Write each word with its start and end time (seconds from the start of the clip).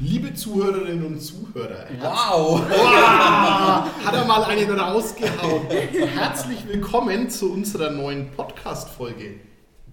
Liebe 0.00 0.32
Zuhörerinnen 0.32 1.04
und 1.04 1.20
Zuhörer, 1.20 1.86
Wow! 2.00 2.60
wow, 2.68 4.04
hat 4.04 4.14
er 4.14 4.24
mal 4.26 4.44
einen 4.44 4.70
rausgehauen. 4.70 5.62
Herzlich 6.14 6.58
willkommen 6.68 7.28
zu 7.28 7.52
unserer 7.52 7.90
neuen 7.90 8.30
Podcast-Folge. 8.30 9.40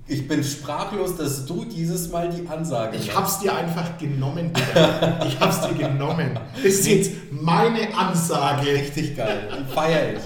Ich 0.08 0.28
bin 0.28 0.44
sprachlos, 0.44 1.18
dass 1.18 1.48
du 1.48 1.66
dieses 1.66 2.12
Mal 2.12 2.30
die 2.30 2.48
Ansage 2.48 2.98
Ich 2.98 3.08
machst. 3.08 3.18
hab's 3.18 3.40
dir 3.40 3.56
einfach 3.56 3.98
genommen, 3.98 4.52
Digga. 4.54 5.26
Ich 5.28 5.40
hab's 5.40 5.62
dir 5.62 5.74
genommen. 5.74 6.40
Das 6.56 6.64
ist 6.66 6.88
jetzt 6.88 7.12
meine 7.32 7.98
Ansage. 7.98 8.68
Richtig 8.74 9.18
geil. 9.18 9.66
Feier 9.74 10.14
ich. 10.14 10.20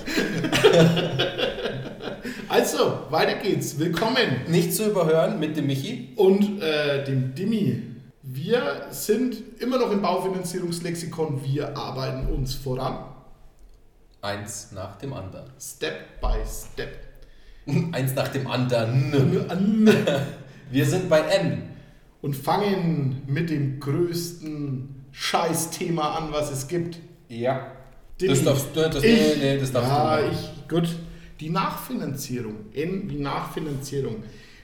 Also, 2.49 2.99
weiter 3.09 3.35
geht's. 3.35 3.79
Willkommen. 3.79 4.41
Nicht 4.49 4.73
zu 4.75 4.87
überhören 4.89 5.39
mit 5.39 5.55
dem 5.55 5.67
Michi. 5.67 6.09
Und 6.17 6.61
äh, 6.61 7.05
dem 7.05 7.33
Dimi. 7.33 7.83
Wir 8.31 8.85
sind 8.91 9.37
immer 9.59 9.79
noch 9.79 9.91
im 9.91 10.03
Baufinanzierungslexikon. 10.03 11.43
Wir 11.43 11.75
arbeiten 11.75 12.27
uns 12.31 12.53
voran. 12.53 13.05
Eins 14.21 14.71
nach 14.71 14.99
dem 14.99 15.13
anderen. 15.13 15.49
Step 15.59 16.21
by 16.21 16.35
step. 16.45 16.95
Eins 17.91 18.13
nach 18.13 18.27
dem 18.27 18.45
anderen. 18.45 19.49
An- 19.49 19.89
Wir 20.71 20.85
sind 20.85 21.09
bei 21.09 21.21
N. 21.21 21.63
Und 22.21 22.35
fangen 22.35 23.23
mit 23.25 23.49
dem 23.49 23.79
größten 23.79 25.05
Scheißthema 25.11 26.17
an, 26.17 26.31
was 26.31 26.51
es 26.51 26.67
gibt. 26.67 26.99
Ja. 27.29 27.71
Dimi. 28.21 28.29
Das 28.35 28.43
darfst 28.43 28.67
du. 28.75 28.89
Das, 28.89 29.03
Ich- 29.03 29.37
nee, 29.37 29.53
nee, 29.55 29.57
das 29.57 29.71
darfst 29.71 29.89
ja, 29.89 30.17
du. 30.21 30.27
ich, 30.31 30.67
gut. 30.67 30.95
Die 31.39 31.49
Nachfinanzierung. 31.49 32.55
N 32.73 33.09
wie 33.09 33.17
Nachfinanzierung. 33.17 34.17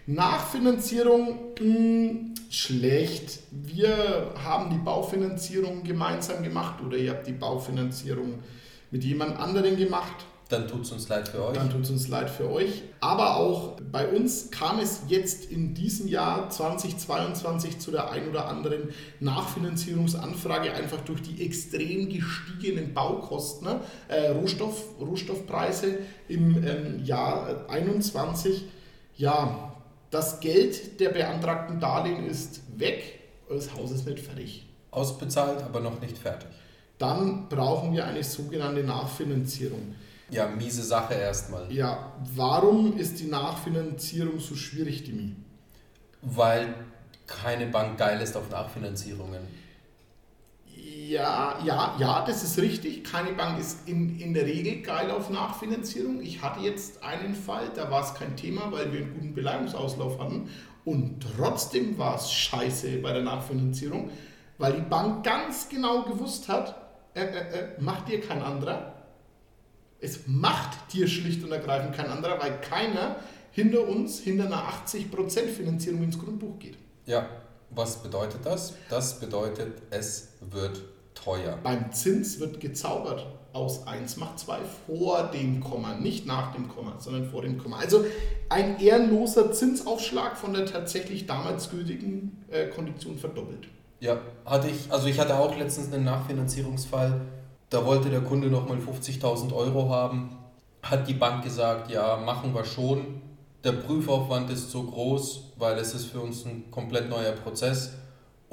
Nachfinanzierung, 0.08 1.54
mh, 1.59 2.36
schlecht. 2.50 3.40
Wir 3.52 4.34
haben 4.44 4.70
die 4.70 4.77
Baufinanzierung 4.77 5.84
gemeinsam 5.84 6.44
gemacht 6.44 6.84
oder 6.86 6.98
ihr 6.98 7.12
habt 7.12 7.27
die 7.27 7.34
Baufinanzierung 7.34 8.40
mit 8.91 9.04
jemand 9.04 9.38
anderem 9.40 9.77
gemacht. 9.77 10.26
Dann 10.49 10.68
tut's 10.68 10.91
uns 10.91 11.10
leid 11.10 11.27
für 11.27 11.44
euch. 11.44 11.55
Dann 11.55 11.71
tut 11.71 11.82
es 11.82 11.90
uns 11.90 12.07
leid 12.07 12.29
für 12.29 12.52
euch. 12.52 12.84
Aber 12.99 13.38
auch 13.38 13.82
bei 13.91 14.07
uns 14.07 14.52
kam 14.52 14.77
es 14.77 15.02
jetzt 15.07 15.46
in 15.52 15.74
diesem 15.74 16.07
Jahr 16.07 16.51
2022 16.51 17.79
zu 17.79 17.90
der 17.90 18.12
ein 18.12 18.29
oder 18.29 18.48
anderen 18.48 18.90
Nachfinanzierungsanfrage, 19.20 20.72
einfach 20.72 21.01
durch 21.01 21.24
die 21.24 21.44
extrem 21.44 22.10
gestiegenen 22.10 22.94
Baukosten, 22.94 23.68
ne? 23.68 23.79
äh, 24.07 24.29
Rohstoff, 24.29 24.84
Rohstoffpreise 25.01 25.98
im 26.27 26.63
ähm, 26.63 27.04
Jahr 27.04 27.68
21. 27.68 28.66
Ja, 29.18 29.74
das 30.16 30.40
Geld 30.40 30.98
der 31.02 31.10
beantragten 31.10 31.77
Darlehen 31.77 32.26
ist 32.26 32.62
weg, 32.80 33.20
das 33.49 33.74
Haus 33.74 33.91
ist 33.91 34.08
nicht 34.08 34.20
fertig. 34.20 34.66
Ausbezahlt, 34.90 35.62
aber 35.62 35.82
noch 35.82 35.99
nicht 35.99 36.18
fertig. 36.18 36.48
Dann 36.98 37.49
brauchen 37.49 37.91
wir 37.91 38.05
eine 38.05 38.24
sogenannte 38.24 38.82
Nachfinanzierung. 38.82 39.94
Ja, 40.30 40.48
miese 40.48 40.84
Sache 40.84 41.16
erstmal. 41.16 41.70
Ja, 41.70 42.13
warum 42.34 42.98
ist 42.98 43.20
die 43.20 43.26
Nachfinanzierung 43.27 44.40
so 44.40 44.55
schwierig, 44.55 45.04
Dimi? 45.04 45.35
Weil 46.22 46.74
keine 47.27 47.68
Bank 47.68 47.98
geil 47.98 48.22
ist 48.22 48.38
auf 48.38 48.50
Nachfinanzierungen. 48.50 49.41
Ja, 51.07 51.59
ja, 51.63 51.95
ja, 51.99 52.25
das 52.25 52.43
ist 52.43 52.57
richtig. 52.57 53.03
Keine 53.03 53.34
Bank 53.34 53.59
ist 53.59 53.87
in, 53.87 54.20
in 54.20 54.34
der 54.34 54.45
Regel 54.45 54.81
geil 54.81 55.11
auf 55.11 55.29
Nachfinanzierung. 55.29 56.20
Ich 56.21 56.41
hatte 56.41 56.61
jetzt 56.61 57.03
einen 57.03 57.35
Fall, 57.35 57.70
da 57.75 57.91
war 57.91 58.03
es 58.03 58.15
kein 58.15 58.35
Thema, 58.35 58.71
weil 58.71 58.91
wir 58.91 59.01
einen 59.01 59.13
guten 59.13 59.33
Beleihungsauslauf 59.35 60.20
hatten. 60.20 60.49
Und 60.83 61.23
trotzdem 61.37 61.98
war 61.99 62.15
es 62.15 62.31
scheiße 62.31 62.98
bei 62.98 63.13
der 63.13 63.21
Nachfinanzierung, 63.21 64.09
weil 64.57 64.73
die 64.73 64.81
Bank 64.81 65.23
ganz 65.23 65.69
genau 65.69 66.03
gewusst 66.03 66.47
hat, 66.47 66.75
äh, 67.13 67.22
äh, 67.22 67.38
äh, 67.38 67.81
macht 67.81 68.07
dir 68.07 68.19
kein 68.19 68.41
anderer. 68.41 68.94
Es 70.00 70.22
macht 70.25 70.91
dir 70.94 71.07
schlicht 71.07 71.44
und 71.44 71.51
ergreifend 71.51 71.95
kein 71.95 72.07
anderer, 72.07 72.41
weil 72.41 72.59
keiner 72.61 73.17
hinter 73.51 73.88
uns, 73.88 74.19
hinter 74.19 74.45
einer 74.45 74.63
80% 74.69 75.47
Finanzierung 75.49 76.03
ins 76.03 76.17
Grundbuch 76.17 76.57
geht. 76.57 76.77
Ja, 77.05 77.27
was 77.69 78.01
bedeutet 78.01 78.41
das? 78.44 78.73
Das 78.89 79.19
bedeutet, 79.19 79.81
es 79.91 80.29
wird 80.41 80.81
teuer. 81.25 81.58
Beim 81.62 81.91
Zins 81.91 82.40
wird 82.40 82.59
gezaubert. 82.59 83.25
Aus 83.52 83.88
1 83.88 84.18
macht 84.18 84.38
2 84.40 84.59
vor 84.86 85.31
dem 85.34 85.62
Komma, 85.62 85.96
nicht 85.96 86.25
nach 86.25 86.53
dem 86.53 86.68
Komma, 86.68 86.96
sondern 87.00 87.25
vor 87.25 87.41
dem 87.41 87.58
Komma. 87.58 87.78
Also 87.78 88.03
ein 88.50 88.80
ehrenloser 88.81 89.53
Zinsaufschlag 89.53 90.38
von 90.38 90.53
der 90.53 90.66
tatsächlich 90.66 91.25
damals 91.25 91.69
gültigen 91.69 92.44
äh, 92.52 92.68
Kondition 92.68 93.18
verdoppelt. 93.18 93.69
Ja, 94.02 94.18
hatte 94.46 94.68
ich, 94.68 94.91
also 94.91 95.08
ich 95.08 95.19
hatte 95.19 95.40
auch 95.40 95.58
letztens 95.58 95.94
einen 95.94 96.03
Nachfinanzierungsfall. 96.03 97.22
Da 97.69 97.86
wollte 97.86 98.09
der 98.09 98.22
Kunde 98.22 98.50
nochmal 98.50 98.78
50.000 98.78 99.53
Euro 99.53 99.90
haben. 99.90 100.38
Hat 100.84 101.07
die 101.07 101.13
Bank 101.13 101.44
gesagt, 101.44 101.90
ja, 101.90 102.18
machen 102.18 102.53
wir 102.53 102.66
schon. 102.66 103.22
Der 103.63 103.72
Prüfaufwand 103.72 104.50
ist 104.52 104.69
so 104.69 104.84
groß, 104.84 105.53
weil 105.57 105.78
es 105.80 105.94
ist 105.94 106.07
für 106.07 106.19
uns 106.19 106.46
ein 106.46 106.69
komplett 106.72 107.09
neuer 107.09 107.31
Prozess 107.31 107.94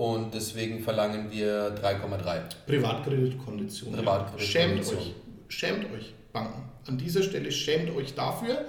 und 0.03 0.35
deswegen 0.35 0.81
verlangen 0.81 1.31
wir 1.31 1.77
3,3. 1.77 2.41
Privatkreditkondition. 2.67 3.93
Privatkreditkondition. 3.93 4.99
Schämt 4.99 4.99
euch. 4.99 5.15
Schämt 5.47 5.85
euch, 5.93 6.15
Banken. 6.33 6.65
An 6.89 6.99
dieser 6.99 7.23
Stelle 7.23 7.53
schämt 7.53 7.95
euch 7.95 8.13
dafür. 8.15 8.65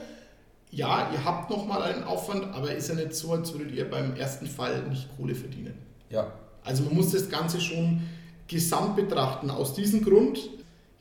Ja, 0.69 1.09
ihr 1.11 1.25
habt 1.25 1.49
nochmal 1.49 1.81
einen 1.81 2.03
Aufwand, 2.03 2.53
aber 2.53 2.75
ist 2.75 2.89
ja 2.89 2.93
nicht 2.93 3.15
so, 3.15 3.31
als 3.31 3.51
würdet 3.51 3.71
ihr 3.71 3.89
beim 3.89 4.15
ersten 4.15 4.45
Fall 4.45 4.83
nicht 4.89 5.07
Kohle 5.17 5.33
verdienen. 5.33 5.73
Ja, 6.11 6.31
Also 6.63 6.83
man 6.83 6.93
muss 6.93 7.11
das 7.11 7.27
Ganze 7.27 7.59
schon 7.59 8.03
gesamt 8.47 8.95
betrachten. 8.95 9.49
Aus 9.49 9.73
diesem 9.73 10.03
Grund, 10.03 10.37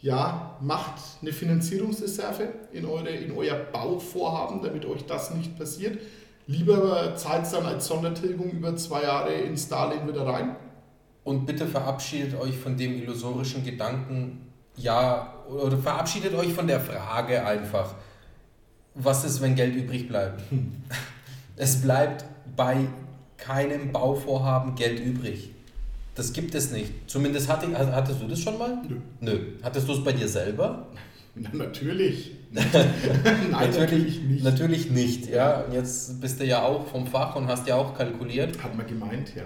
ja, 0.01 0.57
macht 0.63 0.95
eine 1.21 1.33
Finanzierungsreserve 1.35 2.49
in, 2.73 2.87
eure, 2.87 3.11
in 3.11 3.33
euer 3.33 3.57
Bauvorhaben, 3.57 4.63
damit 4.63 4.87
euch 4.87 5.05
das 5.05 5.35
nicht 5.35 5.59
passiert. 5.59 5.99
Lieber 6.47 7.15
zahlt 7.17 7.45
es 7.45 7.53
dann 7.53 7.67
als 7.67 7.87
Sondertilgung 7.87 8.51
über 8.51 8.75
zwei 8.77 9.03
Jahre 9.03 9.33
ins 9.33 9.69
Darlehen 9.69 10.07
wieder 10.09 10.27
rein. 10.27 10.57
Und 11.25 11.47
bitte 11.47 11.67
verabschiedet 11.67 12.39
euch 12.39 12.57
von 12.59 12.77
dem 12.77 12.95
illusorischen 12.95 13.65
Gedanken, 13.65 14.53
ja, 14.77 15.35
oder 15.49 15.77
verabschiedet 15.77 16.35
euch 16.35 16.53
von 16.53 16.67
der 16.67 16.81
Frage 16.81 17.47
einfach, 17.47 17.95
was 18.95 19.25
ist, 19.25 19.41
wenn 19.41 19.55
Geld 19.55 19.77
übrig 19.77 20.09
bleibt? 20.09 20.43
Es 21.57 21.81
bleibt 21.81 22.25
bei 22.57 22.89
keinem 23.37 23.93
Bauvorhaben 23.93 24.75
Geld 24.75 25.01
übrig. 25.01 25.51
Das 26.15 26.33
gibt 26.33 26.55
es 26.55 26.71
nicht. 26.71 26.93
Zumindest 27.07 27.49
hatte, 27.49 27.69
hattest 27.77 28.21
du 28.21 28.29
das 28.29 28.41
schon 28.41 28.59
mal? 28.59 28.79
Nö. 28.89 28.97
Nö. 29.21 29.39
Hattest 29.63 29.89
du 29.89 29.93
es 29.93 30.05
bei 30.05 30.13
dir 30.13 30.29
selber? 30.29 30.87
Na, 31.35 31.51
natürlich. 31.53 32.33
Nein, 32.51 33.51
natürlich, 33.51 34.21
nicht. 34.21 34.45
Natürlich 34.45 34.91
nicht, 34.91 35.29
ja. 35.29 35.63
Und 35.63 35.73
jetzt 35.73 36.21
bist 36.21 36.41
du 36.41 36.45
ja 36.45 36.63
auch 36.63 36.87
vom 36.87 37.07
Fach 37.07 37.37
und 37.37 37.49
hast 37.49 37.67
ja 37.67 37.77
auch 37.77 37.95
kalkuliert. 37.97 38.63
Hat 38.63 38.77
man 38.77 38.87
gemeint, 38.87 39.35
ja. 39.35 39.45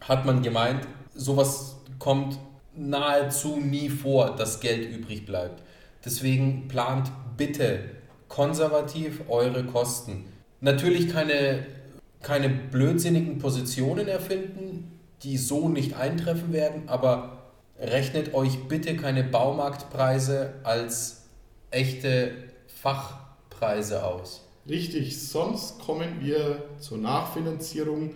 hat 0.00 0.24
man 0.24 0.42
gemeint, 0.42 0.80
sowas 1.14 1.76
kommt 1.98 2.38
nahezu 2.74 3.58
nie 3.58 3.90
vor, 3.90 4.34
dass 4.36 4.60
Geld 4.60 4.90
übrig 4.90 5.26
bleibt. 5.26 5.62
Deswegen 6.04 6.68
plant 6.68 7.10
bitte 7.36 7.80
konservativ 8.28 9.22
eure 9.28 9.64
Kosten. 9.64 10.24
Natürlich 10.60 11.12
keine, 11.12 11.66
keine 12.22 12.48
blödsinnigen 12.48 13.38
Positionen 13.38 14.08
erfinden, 14.08 15.00
die 15.22 15.36
so 15.36 15.68
nicht 15.68 15.96
eintreffen 15.96 16.52
werden, 16.52 16.88
aber 16.88 17.38
rechnet 17.78 18.34
euch 18.34 18.68
bitte 18.68 18.96
keine 18.96 19.22
Baumarktpreise 19.22 20.54
als 20.62 21.15
echte 21.76 22.32
Fachpreise 22.66 24.04
aus. 24.04 24.42
Richtig, 24.68 25.20
sonst 25.22 25.78
kommen 25.78 26.20
wir 26.20 26.64
zur 26.80 26.98
Nachfinanzierung 26.98 28.14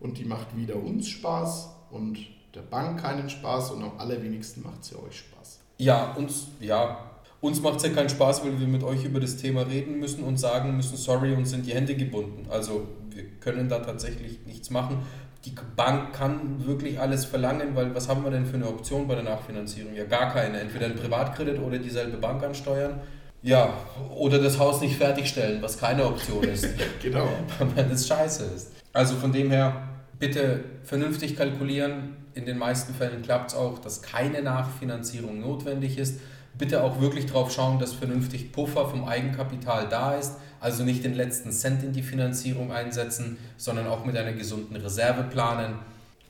und 0.00 0.18
die 0.18 0.24
macht 0.24 0.56
wieder 0.56 0.76
uns 0.76 1.08
Spaß 1.08 1.68
und 1.90 2.18
der 2.54 2.62
Bank 2.62 3.00
keinen 3.00 3.30
Spaß 3.30 3.70
und 3.72 3.82
am 3.82 3.92
allerwenigsten 3.98 4.62
macht 4.62 4.84
sie 4.84 4.96
euch 4.96 5.18
Spaß. 5.18 5.60
Ja, 5.78 6.12
uns, 6.14 6.48
ja, 6.60 7.10
uns 7.40 7.60
macht 7.60 7.76
es 7.76 7.82
ja 7.84 7.90
keinen 7.90 8.08
Spaß, 8.08 8.44
weil 8.44 8.58
wir 8.58 8.66
mit 8.66 8.82
euch 8.82 9.04
über 9.04 9.20
das 9.20 9.36
Thema 9.36 9.62
reden 9.62 9.98
müssen 10.00 10.24
und 10.24 10.38
sagen 10.38 10.76
müssen, 10.76 10.96
sorry, 10.96 11.34
uns 11.34 11.50
sind 11.50 11.66
die 11.66 11.74
Hände 11.74 11.94
gebunden. 11.94 12.46
Also 12.50 12.88
wir 13.10 13.24
können 13.40 13.68
da 13.68 13.78
tatsächlich 13.78 14.38
nichts 14.46 14.70
machen. 14.70 14.98
Die 15.44 15.54
Bank 15.76 16.12
kann 16.12 16.64
wirklich 16.64 17.00
alles 17.00 17.24
verlangen, 17.24 17.74
weil 17.74 17.94
was 17.94 18.08
haben 18.08 18.22
wir 18.22 18.30
denn 18.30 18.46
für 18.46 18.54
eine 18.56 18.68
Option 18.68 19.08
bei 19.08 19.16
der 19.16 19.24
Nachfinanzierung? 19.24 19.94
Ja, 19.94 20.04
gar 20.04 20.32
keine. 20.32 20.60
Entweder 20.60 20.86
ein 20.86 20.94
Privatkredit 20.94 21.58
oder 21.58 21.78
dieselbe 21.78 22.16
Bank 22.16 22.44
ansteuern. 22.44 23.00
Ja, 23.42 23.74
oder 24.16 24.38
das 24.38 24.58
Haus 24.60 24.80
nicht 24.80 24.96
fertigstellen, 24.96 25.60
was 25.60 25.78
keine 25.78 26.06
Option 26.06 26.44
ist. 26.44 26.68
Genau. 27.02 27.28
weil 27.74 27.84
das 27.86 28.06
scheiße 28.06 28.44
ist. 28.54 28.70
Also 28.92 29.16
von 29.16 29.32
dem 29.32 29.50
her, 29.50 29.88
bitte 30.20 30.60
vernünftig 30.84 31.36
kalkulieren. 31.36 32.16
In 32.34 32.46
den 32.46 32.56
meisten 32.56 32.94
Fällen 32.94 33.22
klappt 33.22 33.50
es 33.50 33.56
auch, 33.56 33.80
dass 33.80 34.00
keine 34.00 34.40
Nachfinanzierung 34.42 35.40
notwendig 35.40 35.98
ist. 35.98 36.20
Bitte 36.58 36.84
auch 36.84 37.00
wirklich 37.00 37.26
darauf 37.26 37.52
schauen, 37.52 37.78
dass 37.78 37.92
vernünftig 37.92 38.52
Puffer 38.52 38.88
vom 38.88 39.04
Eigenkapital 39.04 39.88
da 39.88 40.14
ist. 40.14 40.36
Also 40.60 40.84
nicht 40.84 41.02
den 41.02 41.14
letzten 41.14 41.50
Cent 41.50 41.82
in 41.82 41.92
die 41.92 42.02
Finanzierung 42.02 42.70
einsetzen, 42.72 43.38
sondern 43.56 43.86
auch 43.88 44.04
mit 44.04 44.16
einer 44.16 44.32
gesunden 44.32 44.76
Reserve 44.76 45.24
planen. 45.24 45.74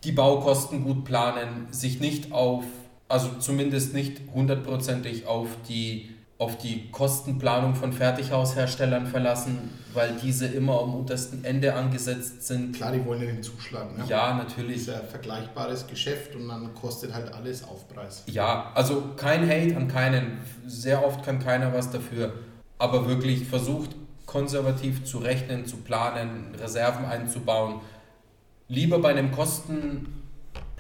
die 0.05 0.13
Baukosten 0.13 0.83
gut 0.83 1.05
planen, 1.05 1.69
sich 1.71 2.01
nicht 2.01 2.33
auf, 2.33 2.65
also 3.09 3.29
zumindest 3.39 3.95
nicht 3.95 4.21
hundertprozentig 4.35 5.27
auf 5.27 5.49
die 5.69 6.11
auf 6.43 6.59
die 6.59 6.91
Kostenplanung 6.91 7.77
von 7.77 7.93
Fertighausherstellern 7.93 9.07
verlassen, 9.07 9.71
weil 9.95 10.17
diese 10.21 10.47
immer 10.47 10.81
am 10.81 10.93
untersten 10.95 11.45
Ende 11.45 11.73
angesetzt 11.73 12.45
sind. 12.45 12.75
Klar, 12.75 12.91
die 12.91 13.05
wollen 13.07 13.21
ja 13.21 13.29
den 13.29 13.43
Zuschlag. 13.45 13.97
Ne? 13.97 14.05
Ja, 14.09 14.35
natürlich. 14.35 14.79
Das 14.79 14.83
ist 14.83 14.89
ja 14.89 15.01
ein 15.01 15.09
vergleichbares 15.09 15.87
Geschäft 15.87 16.35
und 16.35 16.49
dann 16.49 16.75
kostet 16.75 17.15
halt 17.15 17.33
alles 17.33 17.63
Aufpreis. 17.63 18.25
Ja, 18.27 18.73
also 18.75 19.13
kein 19.17 19.49
Hate 19.49 19.77
an 19.77 19.87
keinen. 19.87 20.39
Sehr 20.67 21.07
oft 21.07 21.25
kann 21.25 21.39
keiner 21.39 21.73
was 21.73 21.91
dafür. 21.91 22.33
Aber 22.77 23.07
wirklich 23.07 23.47
versucht 23.47 23.91
konservativ 24.27 25.05
zu 25.05 25.19
rechnen, 25.19 25.65
zu 25.65 25.77
planen, 25.77 26.57
Reserven 26.61 27.05
einzubauen. 27.05 27.81
Lieber 28.67 28.99
bei 28.99 29.11
einem 29.11 29.31
Kosten 29.31 30.22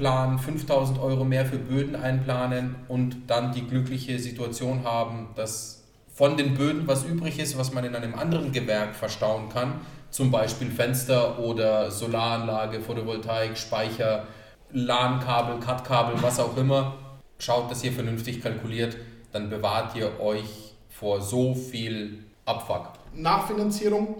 Plan 0.02 0.36
5000 0.36 0.98
Euro 0.98 1.24
mehr 1.24 1.46
für 1.46 1.58
Böden 1.58 1.94
einplanen 1.94 2.74
und 2.88 3.30
dann 3.30 3.52
die 3.52 3.64
glückliche 3.64 4.18
Situation 4.18 4.82
haben, 4.82 5.28
dass 5.36 5.84
von 6.12 6.36
den 6.36 6.54
Böden 6.54 6.88
was 6.88 7.04
übrig 7.04 7.38
ist, 7.38 7.56
was 7.56 7.72
man 7.72 7.84
in 7.84 7.94
einem 7.94 8.16
anderen 8.16 8.50
Gewerk 8.50 8.96
verstauen 8.96 9.48
kann, 9.48 9.74
zum 10.10 10.32
Beispiel 10.32 10.72
Fenster 10.72 11.38
oder 11.38 11.92
Solaranlage, 11.92 12.80
Photovoltaik, 12.80 13.56
Speicher, 13.56 14.26
LAN-Kabel, 14.72 15.60
CAT-Kabel, 15.60 16.20
was 16.20 16.40
auch 16.40 16.56
immer. 16.56 16.96
Schaut, 17.38 17.70
dass 17.70 17.84
ihr 17.84 17.92
vernünftig 17.92 18.42
kalkuliert, 18.42 18.96
dann 19.30 19.50
bewahrt 19.50 19.94
ihr 19.94 20.18
euch 20.18 20.74
vor 20.88 21.20
so 21.20 21.54
viel 21.54 22.24
Abfuck. 22.44 22.88
Nachfinanzierung, 23.14 24.16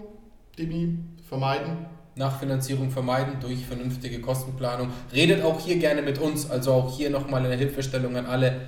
Demi, 0.57 0.99
vermeiden. 1.27 1.87
Nachfinanzierung 2.15 2.91
vermeiden 2.91 3.35
durch 3.41 3.65
vernünftige 3.65 4.21
Kostenplanung. 4.21 4.89
Redet 5.13 5.43
auch 5.43 5.59
hier 5.59 5.77
gerne 5.77 6.01
mit 6.01 6.19
uns, 6.19 6.49
also 6.49 6.73
auch 6.73 6.95
hier 6.95 7.09
nochmal 7.09 7.45
eine 7.45 7.55
Hilfestellung 7.55 8.15
an 8.15 8.25
alle. 8.25 8.61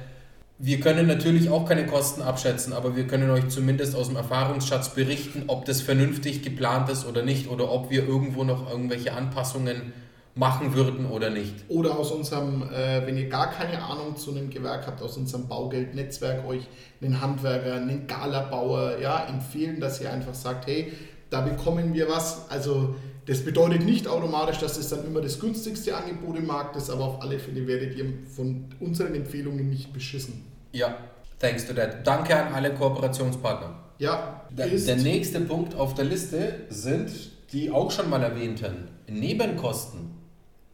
Wir 0.58 0.80
können 0.80 1.06
natürlich 1.06 1.50
auch 1.50 1.68
keine 1.68 1.86
Kosten 1.86 2.22
abschätzen, 2.22 2.72
aber 2.72 2.96
wir 2.96 3.08
können 3.08 3.30
euch 3.30 3.50
zumindest 3.50 3.94
aus 3.96 4.08
dem 4.08 4.16
Erfahrungsschatz 4.16 4.96
berichten, 4.96 5.44
ob 5.48 5.66
das 5.66 5.82
vernünftig 5.82 6.44
geplant 6.44 6.90
ist 6.90 7.06
oder 7.06 7.24
nicht 7.24 7.50
oder 7.50 7.70
ob 7.70 7.92
wir 7.92 8.08
irgendwo 8.08 8.46
noch 8.46 8.70
irgendwelche 8.70 9.14
Anpassungen 9.14 9.94
machen 10.34 10.74
würden 10.74 11.06
oder 11.08 11.30
nicht. 11.30 11.54
Oder 11.70 11.98
aus 11.98 12.12
unserem, 12.12 12.64
äh, 12.64 13.06
wenn 13.06 13.18
ihr 13.18 13.30
gar 13.30 13.52
keine 13.52 13.82
Ahnung 13.82 14.18
zu 14.18 14.32
einem 14.32 14.50
Gewerk 14.50 14.86
habt, 14.88 15.02
aus 15.02 15.18
unserem 15.18 15.48
Baugeldnetzwerk 15.48 16.46
euch 16.46 16.68
einen 17.02 17.22
Handwerker, 17.22 17.76
einen 17.76 18.06
Galabauer 18.08 19.00
ja, 19.02 19.26
empfehlen, 19.26 19.80
dass 19.80 20.02
ihr 20.02 20.12
einfach 20.12 20.34
sagt, 20.34 20.68
hey, 20.68 20.92
da 21.30 21.42
bekommen 21.42 21.94
wir 21.94 22.10
was. 22.10 22.50
Also 22.50 22.96
das 23.26 23.44
bedeutet 23.44 23.84
nicht 23.84 24.08
automatisch, 24.08 24.60
dass 24.60 24.78
es 24.78 24.90
dann 24.90 25.06
immer 25.06 25.22
das 25.22 25.40
günstigste 25.40 25.96
Angebot 25.96 26.38
im 26.38 26.46
Markt 26.46 26.76
ist, 26.76 26.90
aber 26.90 27.06
auf 27.06 27.22
alle 27.22 27.40
Fälle 27.40 27.66
werdet 27.66 27.96
ihr 27.96 28.06
von 28.36 28.66
unseren 28.80 29.16
Empfehlungen 29.16 29.70
nicht 29.70 29.92
beschissen. 29.94 30.46
Ja, 30.72 30.98
thanks 31.40 31.66
to 31.66 31.74
that. 31.74 32.06
Danke 32.06 32.36
an 32.36 32.54
alle 32.54 32.74
Kooperationspartner. 32.74 33.80
Ja, 33.98 34.46
der, 34.52 34.68
der 34.68 34.98
nächste 34.98 35.42
Punkt 35.42 35.74
auf 35.76 35.94
der 35.94 36.06
Liste 36.06 36.66
sind 36.70 37.12
die 37.52 37.72
auch 37.72 37.92
schon 37.92 38.10
mal 38.10 38.22
erwähnten 38.22 38.90
Nebenkosten, 39.08 40.12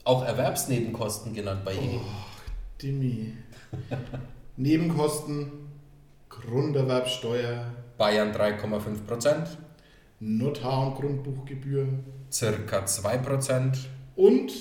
auch 0.04 0.26
Erwerbsnebenkosten 0.26 1.34
genannt 1.34 1.64
bei 1.64 1.74
Ihnen. 1.74 2.00
Oh, 2.00 2.82
Dimi. 2.82 3.34
Nebenkosten, 4.58 5.52
Grunderwerbsteuer. 6.30 7.66
Bayern 7.98 8.32
3,5 8.32 9.06
Prozent. 9.06 9.58
Notar- 10.22 10.88
und 10.88 10.96
Grundbuchgebühr. 10.96 11.88
Circa 12.32 12.86
2%. 12.86 13.78
Und 14.16 14.52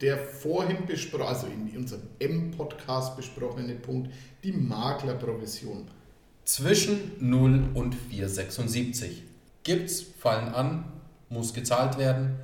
der 0.00 0.18
vorhin 0.18 0.86
besprochene, 0.86 1.28
also 1.28 1.46
in 1.46 1.76
unserem 1.76 2.02
M-Podcast 2.18 3.16
besprochene 3.16 3.76
Punkt, 3.76 4.12
die 4.42 4.52
Maklerprovision. 4.52 5.86
Zwischen 6.44 7.12
0 7.20 7.70
und 7.74 7.94
4,76. 7.94 9.22
Gibt's, 9.62 10.02
fallen 10.18 10.52
an, 10.52 10.84
muss 11.28 11.54
gezahlt 11.54 11.96
werden, 11.96 12.34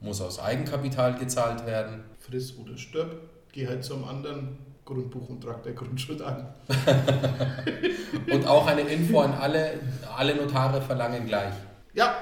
muss 0.00 0.20
aus 0.20 0.38
Eigenkapital 0.38 1.18
gezahlt 1.18 1.66
werden. 1.66 2.04
Friss 2.20 2.56
oder 2.58 2.76
stirb, 2.76 3.22
geh 3.52 3.66
halt 3.66 3.82
zum 3.82 4.04
anderen 4.04 4.58
Grundbuch 4.84 5.28
und 5.30 5.40
trag 5.40 5.62
der 5.62 5.72
Grundschuld 5.72 6.20
an. 6.22 6.46
und 8.30 8.46
auch 8.46 8.66
eine 8.66 8.82
Info 8.82 9.20
an 9.20 9.32
alle, 9.32 9.80
alle 10.14 10.36
Notare 10.36 10.80
verlangen 10.82 11.26
gleich. 11.26 11.52
Ja, 11.98 12.14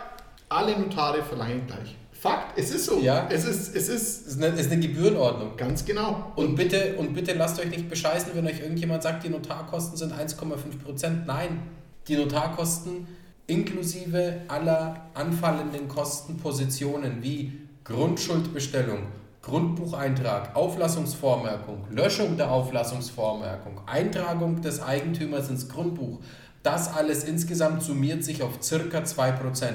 alle 0.49 0.78
Notare 0.78 1.23
verlangen 1.23 1.67
gleich. 1.67 1.94
Fakt, 2.11 2.58
es 2.58 2.70
ist 2.70 2.87
so. 2.87 2.99
Ja. 2.99 3.28
Es 3.31 3.44
ist, 3.44 3.76
es 3.76 3.90
ist, 3.90 4.26
es 4.26 4.34
ist, 4.34 4.43
eine, 4.43 4.58
ist 4.58 4.73
eine 4.73 4.81
Gebührenordnung. 4.81 5.55
Ganz 5.58 5.84
genau. 5.84 6.32
Und, 6.34 6.46
und, 6.46 6.55
bitte, 6.55 6.94
und 6.96 7.12
bitte 7.12 7.34
lasst 7.34 7.61
euch 7.61 7.69
nicht 7.69 7.90
bescheißen, 7.90 8.31
wenn 8.32 8.46
euch 8.46 8.61
irgendjemand 8.61 9.02
sagt, 9.02 9.25
die 9.25 9.28
Notarkosten 9.28 9.99
sind 9.99 10.14
1,5 10.14 10.82
Prozent. 10.82 11.26
Nein, 11.26 11.61
die 12.08 12.17
Notarkosten 12.17 13.06
inklusive 13.46 14.40
aller 14.49 15.08
anfallenden 15.12 15.88
Kostenpositionen 15.88 17.23
wie 17.23 17.61
Grundschuldbestellung, 17.84 19.00
Grundbucheintrag, 19.43 20.56
Auflassungsvormerkung, 20.56 21.84
Löschung 21.90 22.38
der 22.38 22.50
Auflassungsvormerkung, 22.50 23.82
Eintragung 23.84 24.62
des 24.62 24.82
Eigentümers 24.82 25.50
ins 25.50 25.69
Grundbuch, 25.69 26.20
das 26.66 26.92
alles 26.92 27.24
insgesamt 27.24 27.82
summiert 27.82 28.24
sich 28.24 28.42
auf 28.42 28.62
circa 28.62 28.98
2%. 28.98 29.74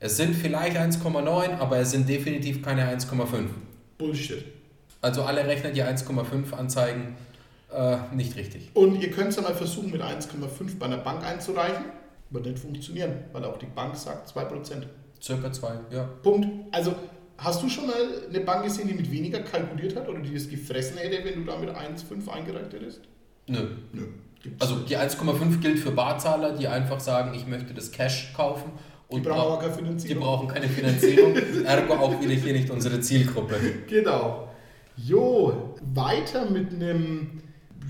Es 0.00 0.16
sind 0.16 0.34
vielleicht 0.36 0.76
1,9, 0.76 1.58
aber 1.58 1.78
es 1.78 1.90
sind 1.90 2.08
definitiv 2.08 2.62
keine 2.62 2.84
1,5. 2.94 3.46
Bullshit. 3.96 4.44
Also 5.00 5.22
alle 5.22 5.46
rechnen 5.46 5.72
die 5.74 5.82
1,5 5.82 6.52
Anzeigen 6.52 7.16
äh, 7.72 7.96
nicht 8.14 8.36
richtig. 8.36 8.70
Und 8.74 9.00
ihr 9.00 9.10
könnt 9.10 9.30
es 9.30 9.36
ja 9.36 9.42
mal 9.42 9.54
versuchen, 9.54 9.90
mit 9.90 10.02
1,5 10.02 10.78
bei 10.78 10.86
einer 10.86 10.98
Bank 10.98 11.24
einzureichen. 11.24 11.86
Wird 12.30 12.44
nicht 12.46 12.58
funktionieren, 12.58 13.12
weil 13.32 13.44
auch 13.44 13.56
die 13.56 13.66
Bank 13.66 13.96
sagt 13.96 14.28
2%. 14.28 14.82
Circa 15.20 15.50
2, 15.50 15.68
ja. 15.90 16.04
Punkt. 16.22 16.46
Also 16.72 16.94
hast 17.38 17.62
du 17.62 17.68
schon 17.68 17.86
mal 17.86 17.96
eine 18.28 18.40
Bank 18.40 18.64
gesehen, 18.64 18.86
die 18.86 18.94
mit 18.94 19.10
weniger 19.10 19.40
kalkuliert 19.40 19.96
hat 19.96 20.08
oder 20.08 20.20
die 20.20 20.34
es 20.34 20.48
gefressen 20.48 20.98
hätte, 20.98 21.24
wenn 21.24 21.40
du 21.40 21.44
da 21.44 21.56
mit 21.56 21.70
1,5 21.70 22.28
eingereicht 22.28 22.72
hättest? 22.72 23.00
Nö. 23.46 23.66
Nö. 23.92 24.02
Gibt's 24.42 24.60
also 24.60 24.80
die 24.80 24.96
1,5 24.96 25.60
gilt 25.60 25.78
für 25.78 25.90
Barzahler, 25.90 26.56
die 26.56 26.68
einfach 26.68 27.00
sagen, 27.00 27.34
ich 27.34 27.46
möchte 27.46 27.74
das 27.74 27.90
Cash 27.90 28.32
kaufen. 28.36 28.72
Und 29.08 29.24
die 29.24 29.28
brauchen 29.28 29.60
keine 29.60 29.74
Finanzierung. 29.74 30.18
Die 30.18 30.24
brauchen 30.24 30.48
keine 30.48 30.68
Finanzierung, 30.68 31.34
ergo 31.64 31.94
auch 31.94 32.20
wieder 32.20 32.34
hier 32.34 32.52
nicht 32.52 32.70
unsere 32.70 33.00
Zielgruppe. 33.00 33.56
Genau. 33.88 34.48
Jo, 34.96 35.74
weiter 35.94 36.50
mit 36.50 36.72
einem 36.72 37.40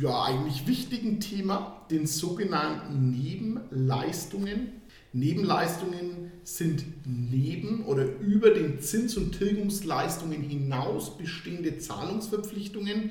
ja 0.00 0.24
eigentlich 0.24 0.66
wichtigen 0.66 1.20
Thema, 1.20 1.82
den 1.90 2.06
sogenannten 2.06 3.10
Nebenleistungen. 3.10 4.72
Nebenleistungen 5.12 6.30
sind 6.44 6.84
neben 7.04 7.84
oder 7.86 8.04
über 8.04 8.50
den 8.50 8.80
Zins- 8.80 9.16
und 9.16 9.36
Tilgungsleistungen 9.36 10.42
hinaus 10.42 11.16
bestehende 11.16 11.78
Zahlungsverpflichtungen 11.78 13.10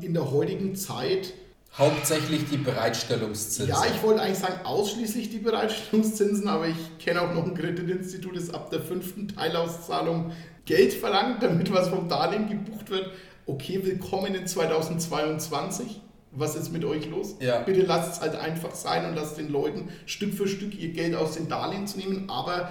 in 0.00 0.14
der 0.14 0.30
heutigen 0.30 0.74
Zeit 0.74 1.34
Hauptsächlich 1.78 2.44
die 2.50 2.58
Bereitstellungszinsen. 2.58 3.68
Ja, 3.68 3.82
ich 3.86 4.02
wollte 4.02 4.20
eigentlich 4.20 4.38
sagen, 4.38 4.60
ausschließlich 4.64 5.30
die 5.30 5.38
Bereitstellungszinsen, 5.38 6.46
aber 6.46 6.68
ich 6.68 6.98
kenne 6.98 7.22
auch 7.22 7.32
noch 7.32 7.46
ein 7.46 7.54
Kreditinstitut, 7.54 8.36
das 8.36 8.52
ab 8.52 8.70
der 8.70 8.80
fünften 8.80 9.28
Teilauszahlung 9.28 10.32
Geld 10.66 10.92
verlangt, 10.92 11.42
damit 11.42 11.72
was 11.72 11.88
vom 11.88 12.10
Darlehen 12.10 12.48
gebucht 12.48 12.90
wird. 12.90 13.10
Okay, 13.46 13.80
willkommen 13.82 14.34
in 14.34 14.46
2022. 14.46 16.02
Was 16.30 16.56
ist 16.56 16.72
mit 16.72 16.84
euch 16.84 17.08
los? 17.08 17.36
Ja. 17.40 17.60
Bitte 17.60 17.82
lasst 17.82 18.14
es 18.14 18.20
halt 18.20 18.36
einfach 18.36 18.74
sein 18.74 19.06
und 19.06 19.14
lasst 19.14 19.38
den 19.38 19.50
Leuten 19.50 19.88
Stück 20.04 20.34
für 20.34 20.48
Stück 20.48 20.78
ihr 20.78 20.92
Geld 20.92 21.14
aus 21.14 21.36
den 21.36 21.48
Darlehen 21.48 21.86
zu 21.86 21.98
nehmen. 21.98 22.28
Aber 22.28 22.68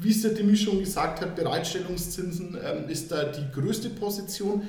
wie 0.00 0.10
es 0.10 0.22
der 0.22 0.32
Demi 0.32 0.56
schon 0.56 0.80
gesagt 0.80 1.20
hat, 1.20 1.36
Bereitstellungszinsen 1.36 2.58
ähm, 2.64 2.88
ist 2.88 3.12
da 3.12 3.24
die 3.24 3.46
größte 3.52 3.90
Position. 3.90 4.68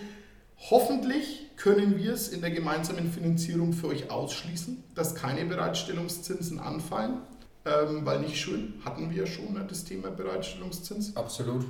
Hoffentlich 0.70 1.45
können 1.58 1.98
wir 1.98 2.14
es 2.14 2.30
in 2.30 2.42
der 2.42 2.52
gemeinsamen 2.52 3.12
Finanzierung 3.12 3.74
für 3.74 3.88
euch 3.88 4.10
ausschließen, 4.10 4.84
dass 4.94 5.16
keine 5.16 5.46
Bereitstellungszinsen 5.46 6.60
anfallen, 6.60 7.20
ähm, 7.66 8.06
weil 8.06 8.20
nicht 8.20 8.38
schön, 8.38 8.74
hatten 8.84 9.10
wir 9.10 9.24
ja 9.24 9.28
schon 9.28 9.54
ne, 9.54 9.66
das 9.68 9.84
Thema 9.84 10.10
Bereitstellungszins. 10.10 11.16
Absolut. 11.16 11.66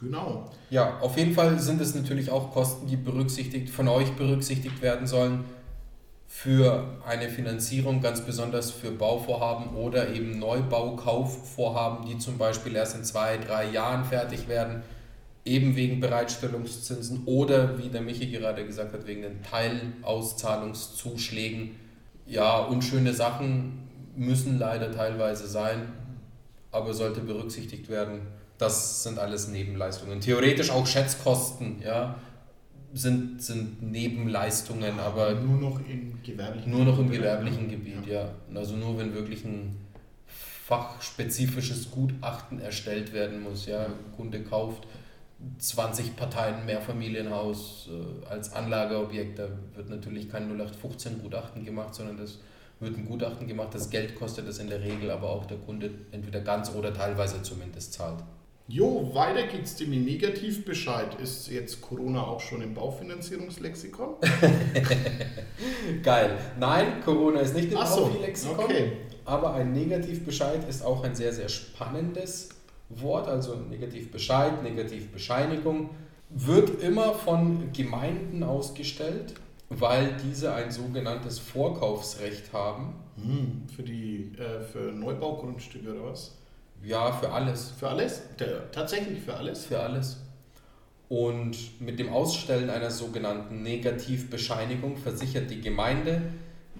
Genau. 0.00 0.50
Ja, 0.68 0.98
auf 1.00 1.16
jeden 1.16 1.32
Fall 1.32 1.58
sind 1.58 1.80
es 1.80 1.94
natürlich 1.94 2.30
auch 2.30 2.52
Kosten, 2.52 2.86
die 2.86 2.96
berücksichtigt, 2.96 3.70
von 3.70 3.88
euch 3.88 4.12
berücksichtigt 4.12 4.82
werden 4.82 5.06
sollen 5.06 5.44
für 6.26 6.98
eine 7.06 7.28
Finanzierung, 7.30 8.02
ganz 8.02 8.20
besonders 8.20 8.70
für 8.70 8.90
Bauvorhaben 8.90 9.74
oder 9.74 10.12
eben 10.12 10.38
Neubaukaufvorhaben, 10.38 12.04
die 12.06 12.18
zum 12.18 12.36
Beispiel 12.36 12.76
erst 12.76 12.96
in 12.96 13.04
zwei, 13.04 13.38
drei 13.38 13.70
Jahren 13.70 14.04
fertig 14.04 14.48
werden 14.48 14.82
eben 15.46 15.76
wegen 15.76 16.00
Bereitstellungszinsen 16.00 17.22
oder, 17.24 17.78
wie 17.78 17.88
der 17.88 18.02
Michi 18.02 18.26
gerade 18.26 18.66
gesagt 18.66 18.92
hat, 18.92 19.06
wegen 19.06 19.22
den 19.22 19.42
Teilauszahlungszuschlägen. 19.42 21.76
Ja, 22.26 22.58
unschöne 22.58 23.14
Sachen 23.14 23.88
müssen 24.16 24.58
leider 24.58 24.90
teilweise 24.90 25.46
sein, 25.46 25.92
aber 26.72 26.92
sollte 26.92 27.20
berücksichtigt 27.20 27.88
werden. 27.88 28.22
Das 28.58 29.04
sind 29.04 29.20
alles 29.20 29.46
Nebenleistungen. 29.48 30.20
Theoretisch 30.20 30.70
auch 30.70 30.86
Schätzkosten, 30.86 31.80
ja. 31.82 32.18
sind, 32.92 33.42
sind 33.42 33.82
Nebenleistungen, 33.82 34.98
aber 34.98 35.34
nur 35.34 35.60
noch 35.60 35.80
im 35.88 36.20
gewerblichen 36.24 36.72
nur 36.72 36.84
noch 36.84 36.98
im 36.98 37.06
Gebiet, 37.06 37.20
gewerblichen 37.20 37.64
ja. 37.64 37.70
Gebiet, 37.70 38.06
ja. 38.06 38.28
Also 38.54 38.76
nur 38.76 38.98
wenn 38.98 39.14
wirklich 39.14 39.44
ein 39.44 39.76
fachspezifisches 40.64 41.90
Gutachten 41.92 42.60
erstellt 42.60 43.12
werden 43.12 43.42
muss, 43.42 43.66
ja, 43.66 43.86
Kunde 44.16 44.42
kauft 44.42 44.88
20 45.58 46.16
Parteien 46.16 46.64
Mehrfamilienhaus 46.64 47.90
äh, 47.90 48.26
als 48.26 48.52
Anlageobjekt, 48.52 49.38
da 49.38 49.48
wird 49.74 49.90
natürlich 49.90 50.30
kein 50.30 50.48
0815 50.50 51.22
Gutachten 51.22 51.64
gemacht, 51.64 51.94
sondern 51.94 52.16
das 52.16 52.38
wird 52.80 52.96
ein 52.96 53.06
Gutachten 53.06 53.46
gemacht, 53.46 53.74
das 53.74 53.90
Geld 53.90 54.14
kostet 54.16 54.48
das 54.48 54.58
in 54.58 54.68
der 54.68 54.82
Regel, 54.82 55.10
aber 55.10 55.30
auch 55.30 55.46
der 55.46 55.58
Kunde 55.58 55.90
entweder 56.10 56.40
ganz 56.40 56.74
oder 56.74 56.92
teilweise 56.92 57.42
zumindest 57.42 57.92
zahlt. 57.94 58.22
Jo, 58.68 59.14
weiter 59.14 59.46
geht's 59.46 59.76
dem 59.76 59.90
Negativbescheid. 59.90 61.14
Ist 61.20 61.48
jetzt 61.48 61.80
Corona 61.80 62.22
auch 62.22 62.40
schon 62.40 62.62
im 62.62 62.74
Baufinanzierungslexikon? 62.74 64.16
Geil. 66.02 66.36
Nein, 66.58 67.00
Corona 67.04 67.40
ist 67.40 67.54
nicht 67.54 67.70
im 67.70 67.78
Ach 67.78 67.86
so, 67.86 68.06
Baufi-Lexikon, 68.06 68.64
okay. 68.64 68.92
aber 69.24 69.54
ein 69.54 69.72
Negativbescheid 69.72 70.68
ist 70.68 70.84
auch 70.84 71.04
ein 71.04 71.14
sehr, 71.14 71.32
sehr 71.32 71.48
spannendes 71.48 72.55
Wort, 72.88 73.28
also 73.28 73.56
Negativbescheid, 73.56 74.62
Negativbescheinigung, 74.62 75.90
wird 76.30 76.82
immer 76.82 77.14
von 77.14 77.72
Gemeinden 77.72 78.42
ausgestellt, 78.42 79.34
weil 79.68 80.16
diese 80.24 80.54
ein 80.54 80.70
sogenanntes 80.70 81.38
Vorkaufsrecht 81.38 82.52
haben. 82.52 82.94
Hm, 83.16 83.62
für 83.74 83.82
die 83.82 84.32
äh, 84.38 84.60
für 84.60 84.92
Neubaugrundstücke 84.92 85.92
oder 85.92 86.10
was? 86.10 86.36
Ja, 86.82 87.12
für 87.12 87.30
alles. 87.32 87.72
Für 87.78 87.88
alles? 87.88 88.22
Der, 88.38 88.70
tatsächlich 88.70 89.20
für 89.20 89.34
alles? 89.34 89.64
Für 89.64 89.80
alles. 89.80 90.18
Und 91.08 91.80
mit 91.80 91.98
dem 91.98 92.12
Ausstellen 92.12 92.68
einer 92.68 92.90
sogenannten 92.90 93.62
Negativbescheinigung 93.62 94.96
versichert 94.96 95.50
die 95.50 95.60
Gemeinde, 95.60 96.22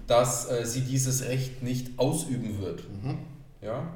dass 0.05 0.49
äh, 0.49 0.65
sie 0.65 0.81
dieses 0.81 1.27
Recht 1.27 1.63
nicht 1.63 1.97
ausüben 1.97 2.61
wird. 2.61 2.83
Mhm. 2.89 3.19
Ja? 3.61 3.93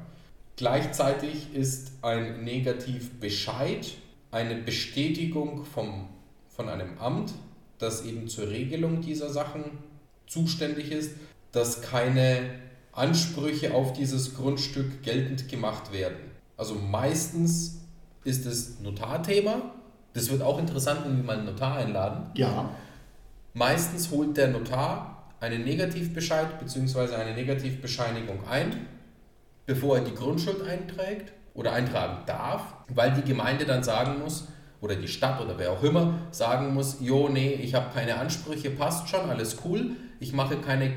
Gleichzeitig 0.56 1.54
ist 1.54 1.92
ein 2.02 2.44
Negativbescheid 2.44 3.94
eine 4.30 4.54
Bestätigung 4.56 5.64
vom, 5.64 6.08
von 6.48 6.68
einem 6.68 6.98
Amt, 6.98 7.32
das 7.78 8.04
eben 8.04 8.28
zur 8.28 8.48
Regelung 8.48 9.00
dieser 9.00 9.30
Sachen 9.30 9.64
zuständig 10.26 10.90
ist, 10.90 11.12
dass 11.52 11.82
keine 11.82 12.50
Ansprüche 12.92 13.74
auf 13.74 13.92
dieses 13.92 14.34
Grundstück 14.34 15.02
geltend 15.02 15.48
gemacht 15.48 15.92
werden. 15.92 16.16
Also 16.56 16.74
meistens 16.74 17.80
ist 18.24 18.46
es 18.46 18.80
Notarthema. 18.80 19.72
Das 20.12 20.30
wird 20.30 20.42
auch 20.42 20.58
interessant, 20.58 21.00
wenn 21.04 21.16
wir 21.16 21.24
mal 21.24 21.38
einen 21.38 21.46
Notar 21.46 21.76
einladen. 21.76 22.30
Ja. 22.34 22.70
Meistens 23.54 24.10
holt 24.10 24.36
der 24.36 24.48
Notar 24.48 25.32
einen 25.40 25.64
Negativbescheid 25.64 26.58
bzw. 26.60 27.14
eine 27.14 27.34
Negativbescheinigung 27.34 28.46
ein, 28.48 28.86
bevor 29.66 29.98
er 29.98 30.04
die 30.04 30.14
Grundschuld 30.14 30.66
einträgt 30.66 31.32
oder 31.54 31.72
eintragen 31.72 32.24
darf, 32.26 32.74
weil 32.88 33.12
die 33.12 33.22
Gemeinde 33.22 33.64
dann 33.64 33.82
sagen 33.82 34.20
muss, 34.20 34.48
oder 34.80 34.96
die 34.96 35.08
Stadt 35.08 35.40
oder 35.40 35.58
wer 35.58 35.72
auch 35.72 35.82
immer, 35.82 36.18
sagen 36.32 36.74
muss, 36.74 36.98
jo, 37.00 37.28
nee, 37.28 37.52
ich 37.52 37.74
habe 37.74 37.94
keine 37.94 38.16
Ansprüche, 38.16 38.70
passt 38.70 39.08
schon, 39.08 39.30
alles 39.30 39.58
cool, 39.64 39.92
ich 40.18 40.32
mache, 40.32 40.56
keine, 40.56 40.92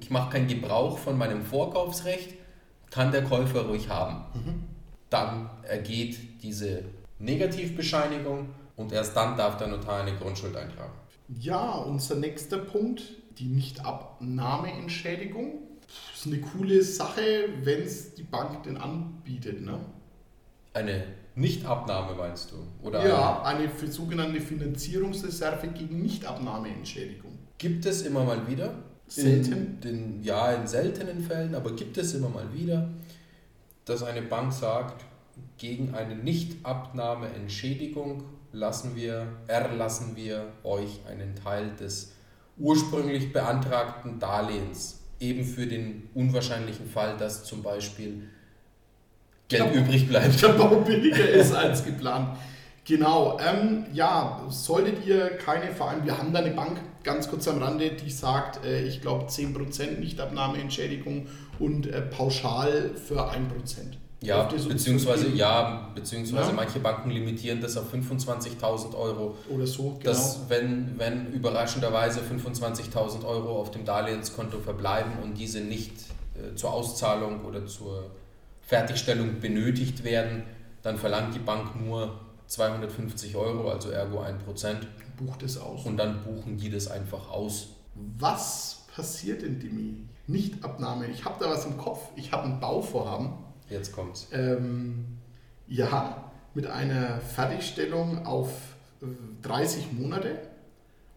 ich 0.00 0.10
mache 0.10 0.32
keinen 0.32 0.48
Gebrauch 0.48 0.98
von 0.98 1.16
meinem 1.16 1.44
Vorkaufsrecht, 1.44 2.34
kann 2.90 3.12
der 3.12 3.22
Käufer 3.22 3.66
ruhig 3.66 3.88
haben. 3.88 4.24
Dann 5.10 5.48
ergeht 5.62 6.42
diese 6.42 6.82
Negativbescheinigung 7.20 8.48
und 8.76 8.92
erst 8.92 9.16
dann 9.16 9.36
darf 9.36 9.56
der 9.58 9.68
Notar 9.68 10.02
eine 10.02 10.16
Grundschuld 10.16 10.56
eintragen. 10.56 10.92
Ja, 11.28 11.70
unser 11.70 12.16
nächster 12.16 12.58
Punkt, 12.58 13.02
die 13.38 13.46
Nichtabnahmeentschädigung. 13.46 15.62
Ist 16.14 16.26
eine 16.26 16.40
coole 16.40 16.82
Sache, 16.82 17.48
wenn 17.62 17.82
es 17.82 18.14
die 18.14 18.22
Bank 18.22 18.62
denn 18.62 18.76
anbietet. 18.76 19.60
Ne? 19.60 19.78
Eine 20.72 21.04
Nichtabnahme 21.34 22.14
meinst 22.14 22.52
du? 22.52 22.56
Oder 22.86 23.06
Ja, 23.06 23.42
eine 23.42 23.68
für 23.68 23.86
sogenannte 23.86 24.40
Finanzierungsreserve 24.40 25.68
gegen 25.68 26.02
Nichtabnahmeentschädigung. 26.02 27.32
Gibt 27.58 27.86
es 27.86 28.02
immer 28.02 28.24
mal 28.24 28.46
wieder. 28.48 28.74
Selten? 29.06 29.52
In 29.52 29.80
den, 29.80 30.22
ja, 30.22 30.52
in 30.52 30.66
seltenen 30.66 31.20
Fällen, 31.20 31.54
aber 31.54 31.72
gibt 31.72 31.98
es 31.98 32.14
immer 32.14 32.30
mal 32.30 32.52
wieder, 32.54 32.88
dass 33.84 34.02
eine 34.02 34.22
Bank 34.22 34.52
sagt, 34.52 35.04
gegen 35.58 35.94
eine 35.94 36.16
Nichtabnahmeentschädigung 36.16 38.24
lassen 38.52 38.96
wir, 38.96 39.28
erlassen 39.46 40.16
wir 40.16 40.46
euch 40.62 41.00
einen 41.08 41.34
Teil 41.34 41.74
des 41.76 42.12
ursprünglich 42.56 43.32
beantragten 43.32 44.18
Darlehens. 44.18 45.00
Eben 45.20 45.44
für 45.44 45.66
den 45.66 46.08
unwahrscheinlichen 46.14 46.86
Fall, 46.88 47.16
dass 47.16 47.44
zum 47.44 47.62
Beispiel 47.62 48.28
Geld 49.48 49.74
Ja. 49.74 49.80
übrig 49.80 50.08
bleibt. 50.08 50.40
der 50.42 50.48
Bau 50.48 50.80
billiger 50.80 51.28
ist 51.28 51.52
als 51.54 51.84
geplant. 51.84 52.36
Genau, 52.86 53.38
ähm, 53.40 53.86
ja, 53.94 54.44
solltet 54.50 55.06
ihr 55.06 55.30
keine 55.38 55.72
Verein, 55.72 56.04
wir 56.04 56.18
haben 56.18 56.32
da 56.34 56.40
eine 56.40 56.50
Bank, 56.50 56.78
ganz 57.02 57.28
kurz 57.30 57.48
am 57.48 57.62
Rande, 57.62 57.90
die 57.92 58.10
sagt, 58.10 58.64
äh, 58.66 58.82
ich 58.82 59.00
glaube 59.00 59.24
10% 59.30 60.00
Nichtabnahmeentschädigung 60.00 61.28
und 61.58 61.86
äh, 61.86 62.02
pauschal 62.02 62.90
für 62.96 63.30
1%. 63.32 63.38
Ja, 64.24 64.48
so 64.56 64.68
beziehungsweise, 64.68 65.28
ja, 65.30 65.90
beziehungsweise 65.94 66.48
Ja. 66.50 66.54
manche 66.56 66.78
Banken 66.80 67.10
limitieren 67.10 67.60
das 67.60 67.76
auf 67.76 67.92
25.000 67.92 68.94
Euro. 68.94 69.36
Oder 69.50 69.66
so, 69.66 69.90
genau. 69.90 70.02
Dass, 70.04 70.48
wenn, 70.48 70.98
wenn 70.98 71.32
überraschenderweise 71.32 72.20
25.000 72.20 73.24
Euro 73.24 73.60
auf 73.60 73.70
dem 73.70 73.84
Darlehenskonto 73.84 74.58
verbleiben 74.60 75.12
und 75.22 75.34
diese 75.38 75.60
nicht 75.60 75.92
äh, 76.36 76.54
zur 76.54 76.72
Auszahlung 76.72 77.44
oder 77.44 77.66
zur 77.66 78.10
Fertigstellung 78.62 79.40
benötigt 79.40 80.04
werden, 80.04 80.44
dann 80.82 80.96
verlangt 80.96 81.34
die 81.34 81.38
Bank 81.40 81.76
nur 81.80 82.18
250 82.46 83.36
Euro, 83.36 83.68
also 83.70 83.90
ergo 83.90 84.20
1%, 84.20 84.76
Bucht 85.16 85.42
es 85.42 85.58
aus. 85.58 85.84
und 85.86 85.96
dann 85.96 86.22
buchen 86.24 86.56
die 86.56 86.70
das 86.70 86.88
einfach 86.90 87.30
aus. 87.30 87.68
Was 88.18 88.84
passiert 88.94 89.42
in 89.42 89.60
Dimi? 89.60 89.96
Nichtabnahme. 90.26 91.06
Ich 91.08 91.24
habe 91.24 91.36
da 91.42 91.50
was 91.50 91.66
im 91.66 91.76
Kopf. 91.76 92.00
Ich 92.16 92.32
habe 92.32 92.44
ein 92.44 92.58
Bauvorhaben. 92.60 93.30
Jetzt 93.74 93.92
kommt's. 93.92 94.28
Ähm, 94.30 95.04
ja, 95.66 96.30
mit 96.54 96.68
einer 96.68 97.18
Fertigstellung 97.20 98.24
auf 98.24 98.52
äh, 99.02 99.06
30 99.42 99.92
Monate 99.98 100.38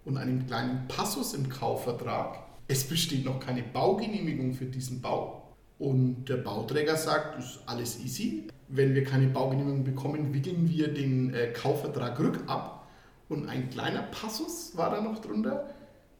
und 0.06 0.18
einem 0.18 0.48
kleinen 0.48 0.88
Passus 0.88 1.36
im 1.36 1.50
Kaufvertrag. 1.50 2.40
Es 2.68 2.86
besteht 2.86 3.26
noch 3.26 3.40
keine 3.40 3.62
Baugenehmigung 3.62 4.56
für 4.56 4.66
diesen 4.66 5.02
Bau. 5.02 5.54
Und 5.78 6.26
der 6.26 6.38
Bauträger 6.38 6.98
sagt, 6.98 7.38
ist 7.38 7.60
alles 7.68 8.00
easy. 8.00 8.48
Wenn 8.70 8.96
wir 8.96 9.04
keine 9.04 9.28
Baugenehmigung 9.28 9.84
bekommen, 9.84 10.34
wickeln 10.34 10.68
wir 10.68 10.92
den 10.92 11.36
äh, 11.36 11.54
Kaufvertrag 11.54 12.20
rückab. 12.20 12.88
Und 13.30 13.48
ein 13.48 13.70
kleiner 13.70 14.02
Passus 14.02 14.76
war 14.76 14.90
da 14.90 15.02
noch 15.02 15.20
drunter. 15.20 15.70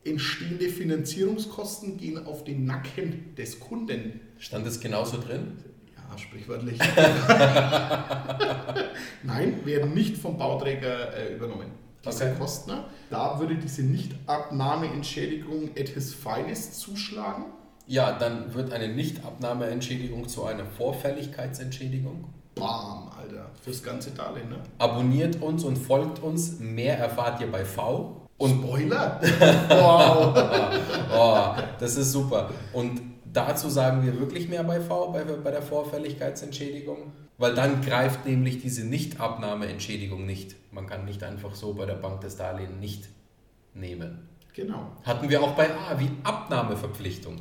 Entstehende 0.04 0.70
Finanzierungskosten 0.70 1.98
gehen 1.98 2.28
auf 2.28 2.44
den 2.44 2.66
Nacken 2.66 3.34
des 3.36 3.60
Kunden. 3.60 4.20
Stand 4.38 4.68
es 4.68 4.80
genauso 4.80 5.18
drin? 5.20 5.58
Ja, 6.10 6.18
sprichwörtlich. 6.18 6.80
Nein, 9.24 9.66
werden 9.66 9.94
nicht 9.94 10.18
vom 10.18 10.38
Bauträger 10.38 11.14
äh, 11.16 11.34
übernommen. 11.36 11.72
Diese 12.06 12.26
Okay. 12.26 12.34
Kosten. 12.40 12.72
ne? 12.72 12.84
Da 13.10 13.40
würde 13.40 13.56
diese 13.56 13.84
Nichtabnahmeentschädigung 13.84 15.72
etwas 15.76 16.14
Feines 16.14 16.80
zuschlagen. 16.80 17.46
Ja, 17.86 18.12
dann 18.14 18.54
wird 18.54 18.72
eine 18.74 18.88
Nichtabnahmeentschädigung 18.90 20.28
zu 20.28 20.46
einer 20.46 20.66
Vorfälligkeitsentschädigung. 20.66 22.26
Bam, 22.56 23.10
Alter. 23.18 23.50
Fürs 23.64 23.84
ganze 23.84 24.12
Darlehen, 24.12 24.50
ne? 24.50 24.58
Abonniert 24.78 25.42
uns 25.42 25.64
und 25.64 25.78
folgt 25.78 26.20
uns. 26.24 26.60
Mehr 26.60 26.98
erfahrt 26.98 27.40
ihr 27.42 27.52
bei 27.52 27.64
V. 27.66 28.22
Und 28.38 28.64
Spoiler! 28.64 29.20
wow! 29.70 30.34
oh, 31.18 31.62
das 31.80 31.96
ist 31.98 32.12
super. 32.12 32.50
Und 32.74 33.02
dazu 33.34 33.70
sagen 33.70 34.06
wir 34.06 34.20
wirklich 34.20 34.50
mehr 34.50 34.64
bei 34.64 34.80
V, 34.80 35.12
bei, 35.12 35.24
bei 35.24 35.52
der 35.52 35.62
Vorfälligkeitsentschädigung. 35.62 37.12
Weil 37.38 37.54
dann 37.54 37.82
greift 37.82 38.26
nämlich 38.26 38.62
diese 38.62 38.86
Nichtabnahmeentschädigung 38.86 40.26
nicht. 40.26 40.56
Man 40.72 40.88
kann 40.88 41.06
nicht 41.06 41.24
einfach 41.24 41.54
so 41.54 41.74
bei 41.74 41.86
der 41.86 41.96
Bank 41.96 42.22
das 42.22 42.36
Darlehen 42.36 42.80
nicht 42.80 43.08
nehmen. 43.74 44.28
Genau. 44.54 44.92
Hatten 45.04 45.30
wir 45.30 45.44
auch 45.44 45.52
bei 45.52 45.70
A 45.70 46.00
wie 46.00 46.10
Abnahmeverpflichtung. 46.24 47.36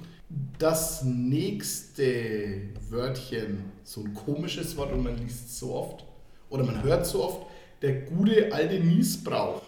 Das 0.59 1.03
nächste 1.05 2.63
Wörtchen, 2.91 3.73
so 3.85 4.03
ein 4.03 4.13
komisches 4.13 4.77
Wort 4.77 4.93
und 4.93 5.03
man 5.03 5.17
liest 5.17 5.47
es 5.47 5.59
so 5.59 5.75
oft 5.75 6.05
oder 6.51 6.65
man 6.65 6.83
hört 6.83 7.07
so 7.07 7.25
oft, 7.25 7.47
der 7.81 8.03
gute 8.03 8.53
alte 8.53 8.81
Niesbrauch. 8.81 9.63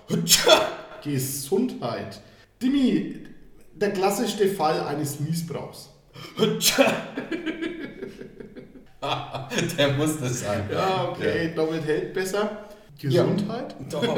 Gesundheit. 1.02 2.20
Dimi, 2.60 3.26
der 3.74 3.92
klassischste 3.92 4.48
Fall 4.48 4.80
eines 4.80 5.20
Niesbrauchs. 5.20 5.90
Der 9.78 9.92
muss 9.92 10.20
das 10.20 10.40
sein. 10.40 10.68
Ja, 10.70 11.10
okay, 11.10 11.52
doppelt 11.54 11.84
hält 11.84 12.14
besser. 12.14 12.64
Gesundheit? 12.98 13.76
Doch. 13.90 14.02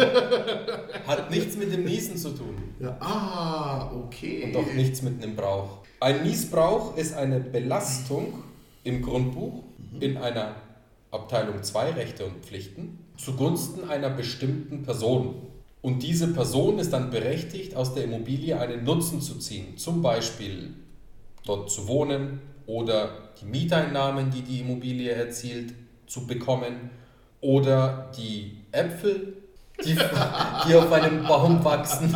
Hat 1.06 1.30
nichts 1.30 1.56
mit 1.56 1.72
dem 1.72 1.84
Niesen 1.84 2.16
zu 2.16 2.30
tun. 2.30 2.56
Ja. 2.78 2.96
Ah, 3.00 3.92
okay. 3.94 4.44
Und 4.44 4.56
auch 4.56 4.72
nichts 4.72 5.02
mit 5.02 5.22
einem 5.22 5.36
Brauch. 5.36 5.78
Ein 6.00 6.22
Niesbrauch 6.22 6.96
ist 6.96 7.14
eine 7.14 7.40
Belastung 7.40 8.42
im 8.84 9.02
Grundbuch 9.02 9.64
in 10.00 10.16
einer 10.16 10.54
Abteilung 11.10 11.62
2 11.62 11.90
Rechte 11.90 12.24
und 12.24 12.44
Pflichten 12.44 12.98
zugunsten 13.16 13.88
einer 13.88 14.10
bestimmten 14.10 14.82
Person. 14.82 15.46
Und 15.82 16.02
diese 16.02 16.28
Person 16.28 16.78
ist 16.78 16.92
dann 16.92 17.10
berechtigt, 17.10 17.76
aus 17.76 17.94
der 17.94 18.04
Immobilie 18.04 18.58
einen 18.58 18.84
Nutzen 18.84 19.20
zu 19.20 19.38
ziehen. 19.38 19.76
Zum 19.76 20.02
Beispiel 20.02 20.74
dort 21.44 21.70
zu 21.70 21.88
wohnen 21.88 22.40
oder 22.66 23.10
die 23.40 23.46
Mieteinnahmen, 23.46 24.30
die 24.30 24.42
die 24.42 24.60
Immobilie 24.60 25.10
erzielt, 25.12 25.74
zu 26.06 26.26
bekommen 26.26 26.90
oder 27.40 28.10
die 28.16 28.58
Äpfel, 28.72 29.34
die, 29.84 29.94
die 29.94 30.74
auf 30.74 30.92
einem 30.92 31.26
Baum 31.26 31.64
wachsen, 31.64 32.14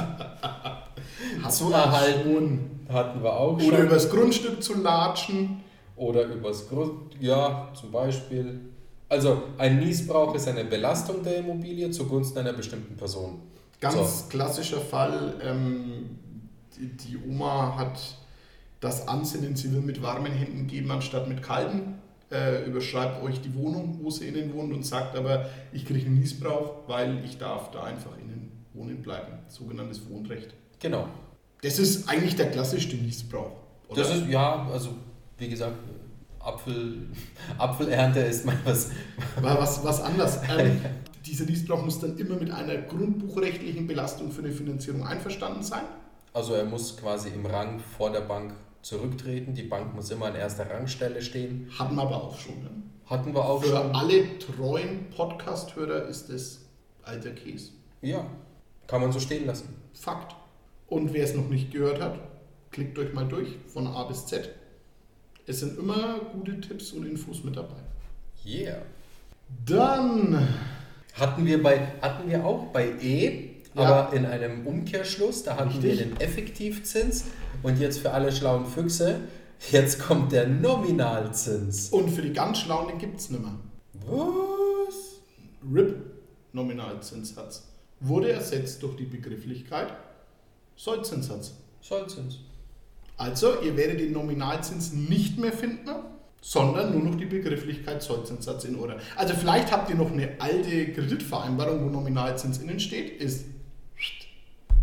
zu 1.48 1.72
erhalten. 1.72 2.70
Hatten 2.88 3.22
wir 3.22 3.32
auch 3.32 3.54
Oder 3.54 3.78
schon. 3.78 3.86
übers 3.86 4.10
Grundstück 4.10 4.62
zu 4.62 4.74
latschen. 4.80 5.62
Oder 5.96 6.24
übers 6.24 6.68
Grund, 6.68 7.14
ja, 7.20 7.68
zum 7.72 7.90
Beispiel. 7.92 8.60
Also 9.08 9.44
ein 9.58 9.78
Niesbrauch 9.78 10.34
ist 10.34 10.48
eine 10.48 10.64
Belastung 10.64 11.22
der 11.22 11.36
Immobilie 11.36 11.90
zugunsten 11.90 12.40
einer 12.40 12.52
bestimmten 12.52 12.96
Person. 12.96 13.40
Ganz 13.80 14.28
klassischer 14.28 14.80
Fall. 14.80 15.34
Ähm, 15.42 16.18
die, 16.76 16.88
die 16.88 17.16
Oma 17.28 17.76
hat 17.78 17.98
das 18.84 19.08
Ansinnen, 19.08 19.56
sie 19.56 19.72
will 19.72 19.80
mit 19.80 20.02
warmen 20.02 20.32
Händen 20.32 20.66
geben, 20.66 20.90
anstatt 20.90 21.28
mit 21.28 21.42
kalten. 21.42 21.94
Äh, 22.30 22.64
überschreibt 22.64 23.22
euch 23.22 23.40
die 23.40 23.54
Wohnung, 23.54 23.98
wo 24.02 24.10
sie 24.10 24.28
innen 24.28 24.54
wohnt 24.54 24.72
und 24.72 24.84
sagt 24.84 25.16
aber, 25.16 25.48
ich 25.72 25.84
kriege 25.84 26.06
einen 26.06 26.18
Niesbrauch, 26.18 26.88
weil 26.88 27.24
ich 27.24 27.38
darf 27.38 27.70
da 27.70 27.84
einfach 27.84 28.16
innen 28.18 28.50
wohnen 28.72 29.02
bleiben. 29.02 29.38
Sogenanntes 29.48 30.08
Wohnrecht. 30.08 30.54
Genau. 30.80 31.08
Das 31.62 31.78
ist 31.78 32.08
eigentlich 32.08 32.36
der 32.36 32.50
klassischste 32.50 32.96
Niesbrauch. 32.96 33.52
Oder? 33.88 34.02
Das 34.02 34.14
ist, 34.14 34.28
ja, 34.28 34.66
also 34.70 34.90
wie 35.38 35.48
gesagt, 35.48 35.76
Apfel, 36.40 37.08
Apfelernte 37.58 38.20
ist 38.20 38.44
mal 38.44 38.56
was. 38.64 38.90
War 39.40 39.58
was, 39.58 39.82
was 39.84 40.02
anders. 40.02 40.40
Ähm, 40.58 40.80
dieser 41.24 41.46
Niesbrauch 41.46 41.82
muss 41.82 42.00
dann 42.00 42.18
immer 42.18 42.36
mit 42.36 42.50
einer 42.50 42.76
grundbuchrechtlichen 42.82 43.86
Belastung 43.86 44.30
für 44.30 44.42
eine 44.42 44.52
Finanzierung 44.52 45.06
einverstanden 45.06 45.62
sein. 45.62 45.84
Also 46.34 46.54
er 46.54 46.64
muss 46.64 46.96
quasi 46.96 47.30
im 47.30 47.46
Rang 47.46 47.80
vor 47.96 48.10
der 48.10 48.20
Bank 48.20 48.52
zurücktreten. 48.84 49.54
Die 49.54 49.62
Bank 49.62 49.94
muss 49.94 50.10
immer 50.10 50.26
an 50.26 50.34
erster 50.34 50.70
Rangstelle 50.70 51.22
stehen. 51.22 51.70
Hatten 51.78 51.96
wir 51.96 52.02
aber 52.02 52.22
auch 52.24 52.38
schon. 52.38 52.62
Ne? 52.62 52.70
Hatten 53.06 53.34
wir 53.34 53.44
auch 53.44 53.62
Für 53.62 53.76
schon. 53.76 53.94
alle 53.94 54.38
treuen 54.38 55.10
Podcast-Hörer 55.10 56.06
ist 56.06 56.28
das 56.28 56.60
alter 57.02 57.30
Käse. 57.30 57.72
Ja, 58.02 58.26
kann 58.86 59.00
man 59.00 59.12
so 59.12 59.20
stehen 59.20 59.46
lassen. 59.46 59.74
Fakt. 59.94 60.34
Und 60.86 61.12
wer 61.14 61.24
es 61.24 61.34
noch 61.34 61.48
nicht 61.48 61.70
gehört 61.72 62.00
hat, 62.00 62.18
klickt 62.70 62.98
euch 62.98 63.12
mal 63.14 63.26
durch 63.26 63.56
von 63.66 63.86
A 63.86 64.04
bis 64.04 64.26
Z. 64.26 64.50
Es 65.46 65.60
sind 65.60 65.78
immer 65.78 66.20
gute 66.32 66.60
Tipps 66.60 66.92
und 66.92 67.06
Infos 67.06 67.42
mit 67.42 67.56
dabei. 67.56 67.80
Yeah. 68.46 68.82
Dann, 69.64 70.48
Hatten 71.14 71.46
wir, 71.46 71.62
bei, 71.62 71.78
hatten 72.02 72.28
wir 72.28 72.44
auch 72.44 72.66
bei 72.66 72.90
E. 73.00 73.53
aber 73.74 74.12
in 74.12 74.26
einem 74.26 74.66
Umkehrschluss, 74.66 75.42
da 75.42 75.56
hatten 75.56 75.82
wir 75.82 75.92
Richtig. 75.92 76.10
den 76.10 76.20
Effektivzins 76.20 77.24
und 77.62 77.78
jetzt 77.80 77.98
für 77.98 78.10
alle 78.12 78.30
schlauen 78.32 78.66
Füchse, 78.66 79.20
jetzt 79.70 79.98
kommt 80.00 80.32
der 80.32 80.46
Nominalzins. 80.48 81.90
und 81.90 82.10
für 82.10 82.22
die 82.22 82.32
ganz 82.32 82.58
Schlauen, 82.58 82.88
den 82.88 82.98
gibt 82.98 83.18
es 83.20 83.30
nicht 83.30 83.42
mehr. 83.42 83.54
Was? 84.06 85.20
RIP, 85.72 85.96
Nominalzinssatz, 86.52 87.68
wurde 88.00 88.32
ersetzt 88.32 88.82
durch 88.82 88.96
die 88.96 89.04
Begrifflichkeit 89.04 89.88
Sollzinssatz. 90.76 91.54
Sollzins. 91.80 92.38
Also, 93.16 93.60
ihr 93.62 93.76
werdet 93.76 94.00
den 94.00 94.12
Nominalzins 94.12 94.92
nicht 94.92 95.38
mehr 95.38 95.52
finden, 95.52 95.88
sondern 96.40 96.92
nur 96.92 97.02
noch 97.10 97.14
die 97.14 97.26
Begrifflichkeit 97.26 98.02
Sollzinssatz 98.02 98.64
in 98.64 98.78
Order. 98.78 98.98
Also, 99.16 99.34
vielleicht 99.34 99.70
habt 99.70 99.88
ihr 99.88 99.96
noch 99.96 100.10
eine 100.10 100.30
alte 100.40 100.92
Kreditvereinbarung, 100.92 101.84
wo 101.84 101.88
Nominalzins 101.90 102.58
innen 102.58 102.80
steht, 102.80 103.20
ist 103.20 103.46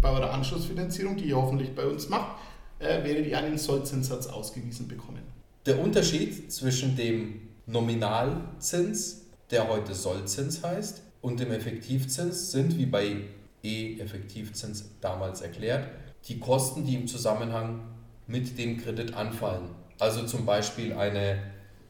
bei 0.02 0.10
eurer 0.10 0.32
Anschlussfinanzierung, 0.34 1.16
die 1.16 1.26
ihr 1.26 1.36
hoffentlich 1.36 1.74
bei 1.76 1.86
uns 1.86 2.10
macht, 2.10 2.36
äh, 2.80 3.04
werdet 3.04 3.28
ihr 3.28 3.38
einen 3.38 3.58
Sollzinssatz 3.58 4.28
ausgewiesen 4.28 4.88
bekommen. 4.88 5.22
Der 5.66 5.80
Unterschied 5.80 6.52
zwischen 6.52 6.96
dem 6.96 7.50
Nominalzins, 7.68 9.28
der 9.52 9.70
heute 9.70 9.94
Sollzins 9.94 10.64
heißt, 10.64 11.04
und 11.22 11.40
dem 11.40 11.52
Effektivzins 11.52 12.52
sind, 12.52 12.78
wie 12.78 12.88
bei 12.88 13.18
E-Effektivzins 13.64 14.90
damals 15.02 15.42
erklärt, 15.42 15.88
die 16.28 16.40
Kosten, 16.40 16.84
die 16.84 16.96
im 16.96 17.08
Zusammenhang 17.08 17.82
mit 18.26 18.58
dem 18.58 18.78
Kredit 18.78 19.14
anfallen. 19.14 19.70
Also 20.00 20.26
zum 20.26 20.48
Beispiel 20.48 20.94
eine 20.94 21.38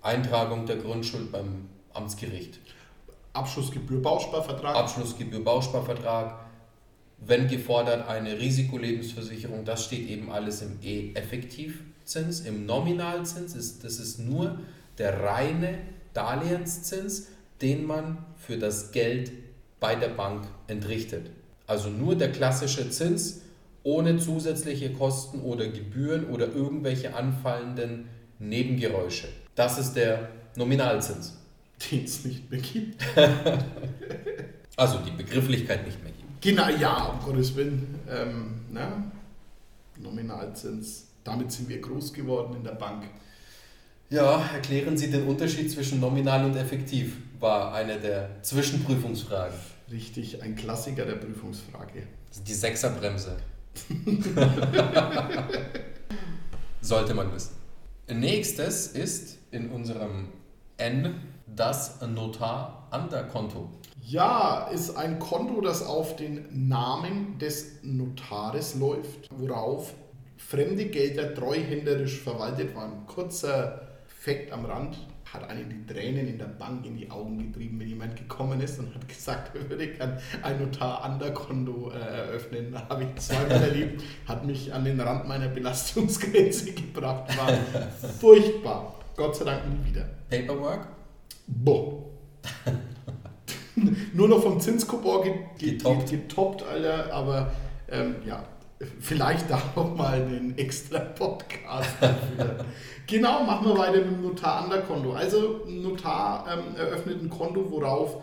Eintragung 0.01 0.65
der 0.65 0.77
Grundschuld 0.77 1.31
beim 1.31 1.69
Amtsgericht, 1.93 2.59
Abschlussgebühr, 3.33 4.01
Bausparvertrag. 4.01 4.75
Abschlussgebühr, 4.75 5.43
Bausparvertrag, 5.43 6.40
wenn 7.21 7.47
gefordert 7.47 8.07
eine 8.07 8.39
Risikolebensversicherung, 8.39 9.63
das 9.63 9.85
steht 9.85 10.09
eben 10.09 10.31
alles 10.31 10.61
im 10.61 10.79
E-Effektivzins. 10.81 12.41
Im 12.41 12.65
Nominalzins 12.65 13.55
ist 13.55 13.83
das 13.83 13.99
ist 13.99 14.19
nur 14.19 14.59
der 14.97 15.21
reine 15.21 15.77
Darlehenszins, 16.13 17.27
den 17.61 17.85
man 17.85 18.17
für 18.35 18.57
das 18.57 18.91
Geld 18.91 19.31
bei 19.79 19.95
der 19.95 20.09
Bank 20.09 20.47
entrichtet. 20.67 21.29
Also 21.67 21.89
nur 21.89 22.15
der 22.15 22.31
klassische 22.31 22.89
Zins 22.89 23.41
ohne 23.83 24.17
zusätzliche 24.17 24.91
Kosten 24.91 25.41
oder 25.41 25.67
Gebühren 25.67 26.25
oder 26.25 26.47
irgendwelche 26.53 27.15
anfallenden 27.15 28.09
Nebengeräusche. 28.39 29.27
Das 29.55 29.77
ist 29.77 29.93
der 29.93 30.29
Nominalzins. 30.55 31.37
den 31.91 32.03
es 32.03 32.25
nicht 32.25 32.49
mehr 32.49 32.59
gibt. 32.59 33.03
Also 34.77 34.97
die 34.99 35.11
Begrifflichkeit 35.11 35.85
nicht 35.85 36.01
mehr. 36.01 36.10
Genau, 36.41 36.69
ja, 36.69 37.05
um 37.05 37.19
Gottes 37.23 37.55
Willen. 37.55 37.99
Ähm, 38.09 38.61
ne? 38.71 39.11
Nominalzins. 39.99 41.07
Damit 41.23 41.51
sind 41.51 41.69
wir 41.69 41.79
groß 41.79 42.13
geworden 42.13 42.55
in 42.55 42.63
der 42.63 42.71
Bank. 42.71 43.03
Ja, 44.09 44.43
erklären 44.53 44.97
Sie 44.97 45.09
den 45.11 45.27
Unterschied 45.27 45.71
zwischen 45.71 45.99
nominal 45.99 46.43
und 46.43 46.55
effektiv, 46.57 47.15
war 47.39 47.73
eine 47.73 47.99
der 47.99 48.41
Zwischenprüfungsfragen. 48.41 49.57
Richtig, 49.91 50.41
ein 50.41 50.55
Klassiker 50.55 51.05
der 51.05 51.15
Prüfungsfrage. 51.15 52.07
Die 52.45 52.53
Sechserbremse. 52.53 53.37
Sollte 56.81 57.13
man 57.13 57.31
wissen. 57.33 57.55
Nächstes 58.09 58.87
ist 58.87 59.37
in 59.51 59.69
unserem 59.69 60.29
N 60.77 61.21
das 61.45 62.01
Notar-Anderkonto. 62.01 63.69
Ja, 64.03 64.67
ist 64.73 64.95
ein 64.97 65.19
Konto, 65.19 65.61
das 65.61 65.85
auf 65.85 66.15
den 66.15 66.67
Namen 66.67 67.37
des 67.39 67.83
Notares 67.83 68.75
läuft, 68.75 69.29
worauf 69.31 69.93
fremde 70.37 70.85
Gelder 70.85 71.33
treuhänderisch 71.33 72.19
verwaltet 72.19 72.75
waren. 72.75 73.05
Kurzer 73.07 73.87
Fakt 74.07 74.51
am 74.51 74.65
Rand, 74.65 74.97
hat 75.33 75.49
einen 75.49 75.69
die 75.69 75.93
Tränen 75.93 76.27
in 76.27 76.37
der 76.37 76.45
Bank 76.45 76.85
in 76.85 76.97
die 76.97 77.09
Augen 77.09 77.37
getrieben, 77.37 77.79
wenn 77.79 77.87
jemand 77.87 78.15
gekommen 78.15 78.59
ist 78.59 78.79
und 78.79 78.93
hat 78.93 79.07
gesagt, 79.07 79.55
er 79.55 79.69
würde 79.69 79.87
gern 79.87 80.19
ein 80.43 80.59
Notar-Anderkonto 80.59 81.91
äh, 81.91 81.99
eröffnen. 81.99 82.71
Da 82.71 82.89
habe 82.89 83.03
ich 83.03 83.15
zweimal 83.15 83.61
erlebt, 83.63 84.03
hat 84.27 84.45
mich 84.45 84.73
an 84.73 84.83
den 84.83 84.99
Rand 84.99 85.27
meiner 85.27 85.47
Belastungsgrenze 85.47 86.71
gebracht, 86.73 87.35
war 87.37 87.53
furchtbar. 88.19 88.95
Gott 89.15 89.35
sei 89.35 89.45
Dank 89.45 89.63
nie 89.69 89.89
wieder. 89.89 90.05
Paperwork? 90.29 90.87
Boah. 91.47 92.03
Nur 94.13 94.27
noch 94.27 94.41
vom 94.41 94.59
Zinskupor 94.59 95.23
ge 95.23 95.33
ge 95.57 95.71
Getoppt. 95.71 96.09
getoppt. 96.09 96.63
Alter. 96.63 97.13
Aber 97.13 97.51
ähm, 97.89 98.15
ja, 98.25 98.43
vielleicht 98.99 99.49
da 99.49 99.61
noch 99.75 99.95
mal 99.95 100.21
einen 100.21 100.57
extra 100.57 100.99
Podcast 100.99 101.89
dafür. 101.99 102.65
genau, 103.07 103.43
machen 103.43 103.67
wir 103.67 103.77
weiter 103.77 103.97
mit 103.99 104.11
dem 104.11 104.21
Notar-Anderkonto. 104.21 105.13
Also, 105.13 105.61
ein 105.67 105.81
Notar 105.81 106.45
ähm, 106.51 106.75
eröffnet 106.75 107.21
ein 107.21 107.29
Konto, 107.29 107.69
worauf 107.71 108.17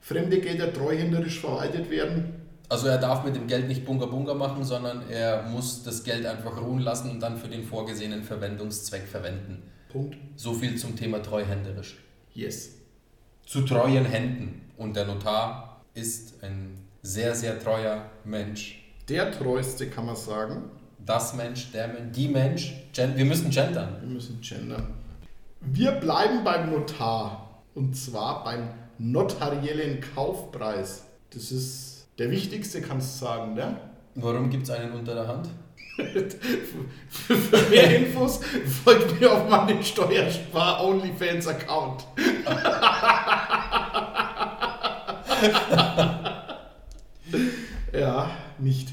fremde 0.00 0.38
Gelder 0.40 0.72
treuhänderisch 0.72 1.40
verwaltet 1.40 1.90
werden. 1.90 2.44
Also 2.68 2.88
er 2.88 2.98
darf 2.98 3.24
mit 3.24 3.36
dem 3.36 3.46
Geld 3.46 3.68
nicht 3.68 3.84
Bunga 3.84 4.06
Bunga 4.06 4.34
machen, 4.34 4.64
sondern 4.64 5.08
er 5.10 5.44
muss 5.44 5.82
das 5.82 6.02
Geld 6.02 6.26
einfach 6.26 6.60
ruhen 6.60 6.80
lassen 6.80 7.10
und 7.10 7.20
dann 7.20 7.36
für 7.36 7.48
den 7.48 7.62
vorgesehenen 7.62 8.22
Verwendungszweck 8.22 9.06
verwenden. 9.06 9.62
Punkt. 9.90 10.16
So 10.36 10.54
viel 10.54 10.76
zum 10.76 10.96
Thema 10.96 11.22
treuhänderisch. 11.22 11.96
Yes. 12.32 12.72
Zu 13.46 13.62
treuen 13.62 14.04
Händen. 14.06 14.62
Und 14.76 14.96
der 14.96 15.06
Notar 15.06 15.82
ist 15.94 16.42
ein 16.42 16.78
sehr, 17.02 17.34
sehr 17.34 17.60
treuer 17.60 18.06
Mensch. 18.24 18.82
Der 19.08 19.30
treueste 19.30 19.88
kann 19.88 20.06
man 20.06 20.16
sagen. 20.16 20.70
Das 21.04 21.34
Mensch, 21.34 21.70
der 21.72 21.88
Mensch, 21.88 22.16
die 22.16 22.28
Mensch. 22.28 22.74
Wir 22.94 23.24
müssen 23.24 23.50
gendern. 23.50 23.98
Wir 24.00 24.08
müssen 24.08 24.40
gendern. 24.40 24.94
Wir 25.60 25.92
bleiben 25.92 26.42
beim 26.44 26.70
Notar. 26.70 27.62
Und 27.74 27.94
zwar 27.94 28.44
beim 28.44 28.70
notariellen 28.98 30.02
Kaufpreis. 30.14 31.04
Das 31.30 31.52
ist 31.52 32.06
der 32.18 32.30
wichtigste, 32.30 32.80
kannst 32.80 33.20
du 33.20 33.26
sagen, 33.26 33.54
ne? 33.54 33.76
Warum 34.14 34.48
gibt 34.48 34.62
es 34.64 34.70
einen 34.70 34.92
unter 34.92 35.14
der 35.14 35.26
Hand? 35.26 35.48
Für 35.96 37.68
mehr 37.70 37.98
Infos 37.98 38.40
folgt 38.84 39.20
mir 39.20 39.32
auf 39.32 39.48
meinen 39.48 39.82
Steuerspar-OnlyFans-Account. 39.82 42.04
ja, 47.92 48.30
nicht. 48.58 48.88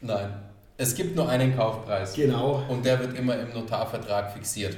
Nein. 0.00 0.34
Es 0.76 0.94
gibt 0.94 1.14
nur 1.14 1.28
einen 1.28 1.54
Kaufpreis. 1.54 2.14
Genau. 2.14 2.64
Und 2.68 2.86
der 2.86 3.00
wird 3.00 3.18
immer 3.18 3.38
im 3.38 3.52
Notarvertrag 3.52 4.32
fixiert. 4.32 4.76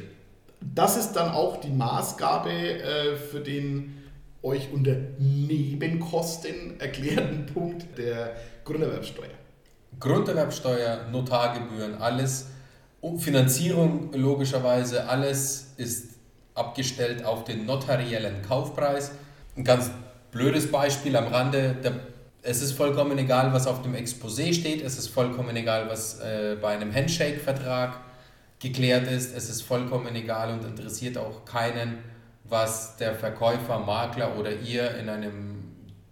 Das 0.60 0.96
ist 0.96 1.12
dann 1.12 1.30
auch 1.30 1.60
die 1.60 1.70
Maßgabe 1.70 2.50
äh, 2.50 3.16
für 3.16 3.40
den 3.40 4.02
euch 4.42 4.72
unter 4.72 4.96
Nebenkosten 5.18 6.80
erklärten 6.80 7.46
Punkt 7.46 7.86
der 7.96 8.34
Grunderwerbsteuer. 8.64 9.28
Grunderwerbsteuer, 10.00 11.08
Notargebühren, 11.10 12.00
alles. 12.00 12.48
Finanzierung 13.18 14.12
logischerweise, 14.12 15.08
alles 15.08 15.74
ist 15.76 16.12
abgestellt 16.54 17.24
auf 17.24 17.44
den 17.44 17.66
notariellen 17.66 18.42
Kaufpreis. 18.42 19.12
Ein 19.56 19.64
ganz 19.64 19.90
blödes 20.32 20.72
Beispiel 20.72 21.14
am 21.14 21.28
Rande, 21.28 21.76
der, 21.84 21.92
es 22.42 22.60
ist 22.60 22.72
vollkommen 22.72 23.16
egal, 23.18 23.52
was 23.52 23.68
auf 23.68 23.82
dem 23.82 23.94
Exposé 23.94 24.52
steht, 24.52 24.82
es 24.82 24.98
ist 24.98 25.08
vollkommen 25.08 25.54
egal, 25.54 25.88
was 25.88 26.18
äh, 26.18 26.56
bei 26.60 26.74
einem 26.74 26.92
Handshake-Vertrag 26.92 28.00
geklärt 28.58 29.06
ist, 29.06 29.36
es 29.36 29.48
ist 29.48 29.62
vollkommen 29.62 30.14
egal 30.16 30.52
und 30.52 30.64
interessiert 30.64 31.18
auch 31.18 31.44
keinen, 31.44 31.98
was 32.44 32.96
der 32.96 33.14
Verkäufer, 33.14 33.78
Makler 33.78 34.36
oder 34.36 34.52
ihr 34.52 34.96
in 34.96 35.08
einem 35.08 35.64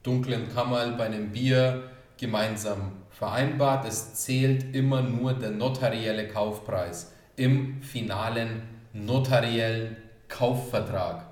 dunklen 0.03 0.53
Kammerl 0.55 0.93
bei 0.93 1.07
einem 1.07 1.31
Bier 1.33 1.83
gemeinsam 2.17 2.93
vereinbart. 3.11 3.87
Es 3.87 4.15
zählt 4.15 4.75
immer 4.75 5.03
nur 5.03 5.33
der 5.33 5.51
notarielle 5.51 6.29
Kaufpreis 6.29 7.13
im 7.37 7.83
finalen 7.83 8.63
notariellen 8.93 9.97
Kaufvertrag. 10.29 11.25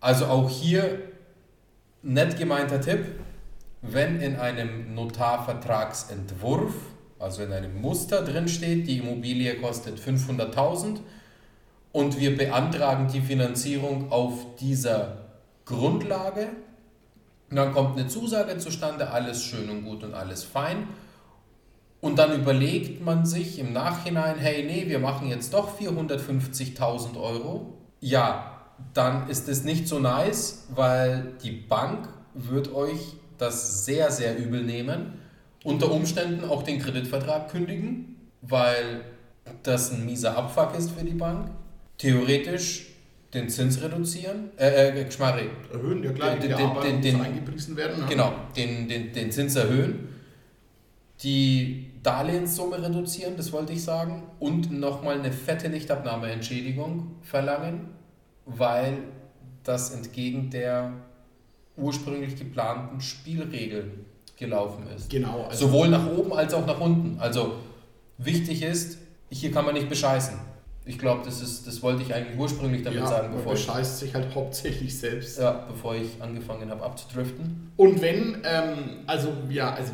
Also 0.00 0.26
auch 0.26 0.50
hier 0.50 1.13
nett 2.04 2.38
gemeinter 2.38 2.80
Tipp, 2.80 3.06
wenn 3.82 4.20
in 4.20 4.36
einem 4.36 4.94
Notarvertragsentwurf, 4.94 6.74
also 7.18 7.42
in 7.42 7.52
einem 7.52 7.80
Muster 7.80 8.22
drin 8.22 8.48
steht, 8.48 8.86
die 8.86 8.98
Immobilie 8.98 9.56
kostet 9.56 9.98
500.000 9.98 10.98
und 11.92 12.18
wir 12.18 12.36
beantragen 12.36 13.08
die 13.12 13.20
Finanzierung 13.20 14.10
auf 14.12 14.56
dieser 14.60 15.18
Grundlage, 15.64 16.48
dann 17.50 17.72
kommt 17.72 17.98
eine 17.98 18.08
Zusage 18.08 18.58
zustande, 18.58 19.10
alles 19.10 19.42
schön 19.44 19.70
und 19.70 19.84
gut 19.84 20.02
und 20.02 20.14
alles 20.14 20.44
fein. 20.44 20.88
Und 22.00 22.18
dann 22.18 22.38
überlegt 22.38 23.02
man 23.02 23.24
sich 23.24 23.58
im 23.58 23.72
Nachhinein, 23.72 24.36
hey, 24.36 24.64
nee, 24.64 24.88
wir 24.88 24.98
machen 24.98 25.28
jetzt 25.28 25.54
doch 25.54 25.78
450.000 25.78 27.18
Euro. 27.18 27.78
Ja, 28.00 28.53
dann 28.92 29.28
ist 29.28 29.48
es 29.48 29.64
nicht 29.64 29.88
so 29.88 29.98
nice, 29.98 30.66
weil 30.74 31.32
die 31.42 31.52
Bank 31.52 32.08
wird 32.34 32.72
euch 32.74 33.16
das 33.38 33.84
sehr, 33.84 34.10
sehr 34.10 34.36
übel 34.38 34.62
nehmen. 34.62 35.20
Unter 35.64 35.90
Umständen 35.90 36.44
auch 36.44 36.62
den 36.62 36.78
Kreditvertrag 36.78 37.50
kündigen, 37.50 38.16
weil 38.42 39.02
das 39.62 39.92
ein 39.92 40.04
mieser 40.04 40.36
Abfuck 40.36 40.76
ist 40.76 40.90
für 40.90 41.04
die 41.04 41.14
Bank. 41.14 41.50
Theoretisch 41.98 42.94
den 43.32 43.48
Zins 43.48 43.82
reduzieren, 43.82 44.50
äh, 44.56 44.90
äh 45.00 45.10
Schmarri. 45.10 45.48
Erhöhen, 45.72 46.04
ja 46.04 46.12
klar, 46.12 46.36
den, 46.36 46.56
den, 46.56 46.82
den, 46.82 47.02
den, 47.02 47.20
eingepriesen 47.20 47.76
werden. 47.76 48.00
ne? 48.00 48.06
Genau, 48.08 48.32
den, 48.56 48.88
den, 48.88 49.12
den 49.12 49.32
Zins 49.32 49.56
erhöhen, 49.56 50.08
die 51.22 51.90
Darlehenssumme 52.02 52.80
reduzieren, 52.82 53.36
das 53.36 53.52
wollte 53.52 53.72
ich 53.72 53.82
sagen, 53.82 54.22
und 54.38 54.70
nochmal 54.70 55.18
eine 55.18 55.32
fette 55.32 55.68
Nichtabnahmeentschädigung 55.68 57.16
verlangen, 57.22 57.88
weil 58.46 58.98
das 59.62 59.90
entgegen 59.90 60.50
der 60.50 60.92
ursprünglich 61.76 62.36
geplanten 62.36 63.00
Spielregeln 63.00 64.04
gelaufen 64.36 64.86
ist. 64.94 65.10
Genau. 65.10 65.46
Also 65.48 65.66
Sowohl 65.66 65.88
nach 65.88 66.06
oben 66.06 66.32
als 66.32 66.54
auch 66.54 66.66
nach 66.66 66.80
unten. 66.80 67.18
Also 67.18 67.56
wichtig 68.18 68.62
ist, 68.62 68.98
hier 69.30 69.50
kann 69.50 69.64
man 69.64 69.74
nicht 69.74 69.88
bescheißen. 69.88 70.38
Ich 70.86 70.98
glaube, 70.98 71.22
das, 71.24 71.40
ist, 71.40 71.66
das 71.66 71.82
wollte 71.82 72.02
ich 72.02 72.14
eigentlich 72.14 72.38
ursprünglich 72.38 72.82
damit 72.82 73.00
ja, 73.00 73.06
sagen, 73.06 73.28
man 73.28 73.38
bevor 73.38 73.54
ich, 73.54 73.66
bescheißt 73.66 74.00
sich 74.00 74.14
halt 74.14 74.34
hauptsächlich 74.34 74.98
selbst. 74.98 75.38
ja, 75.38 75.66
bevor 75.66 75.94
ich 75.94 76.20
angefangen 76.20 76.70
habe 76.70 76.84
abzudriften. 76.84 77.72
Und 77.76 78.02
wenn, 78.02 78.42
ähm, 78.44 79.00
also 79.06 79.32
ja, 79.48 79.72
also 79.72 79.92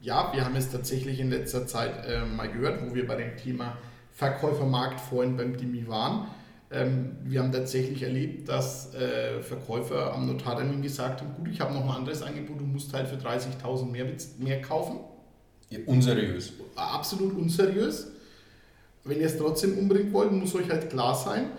ja, 0.00 0.32
wir 0.34 0.44
haben 0.44 0.56
es 0.56 0.70
tatsächlich 0.70 1.20
in 1.20 1.30
letzter 1.30 1.66
Zeit 1.66 1.92
ähm, 2.08 2.34
mal 2.34 2.50
gehört, 2.50 2.82
wo 2.84 2.92
wir 2.92 3.06
bei 3.06 3.14
dem 3.14 3.36
Thema 3.36 3.76
Verkäufermarkt 4.10 5.00
vorhin 5.00 5.36
beim 5.36 5.56
Dimi 5.56 5.86
waren. 5.86 6.26
Ähm, 6.72 7.16
wir 7.24 7.40
haben 7.40 7.52
tatsächlich 7.52 8.02
erlebt, 8.02 8.48
dass 8.48 8.94
äh, 8.94 9.42
Verkäufer 9.42 10.14
am 10.14 10.26
Notartermin 10.26 10.80
gesagt 10.80 11.20
haben, 11.20 11.34
gut, 11.34 11.48
ich 11.48 11.60
habe 11.60 11.74
noch 11.74 11.84
ein 11.84 11.90
anderes 11.90 12.22
Angebot, 12.22 12.60
du 12.60 12.64
musst 12.64 12.92
halt 12.94 13.08
für 13.08 13.16
30.000 13.16 13.90
mehr, 13.90 14.06
mehr 14.38 14.62
kaufen. 14.62 15.00
Ja, 15.68 15.78
unseriös. 15.86 16.52
Absolut 16.74 17.36
unseriös. 17.36 18.08
Wenn 19.04 19.20
ihr 19.20 19.26
es 19.26 19.36
trotzdem 19.36 19.76
unbedingt 19.78 20.12
wollt, 20.12 20.32
muss 20.32 20.54
euch 20.54 20.70
halt 20.70 20.88
klar 20.90 21.14
sein, 21.14 21.50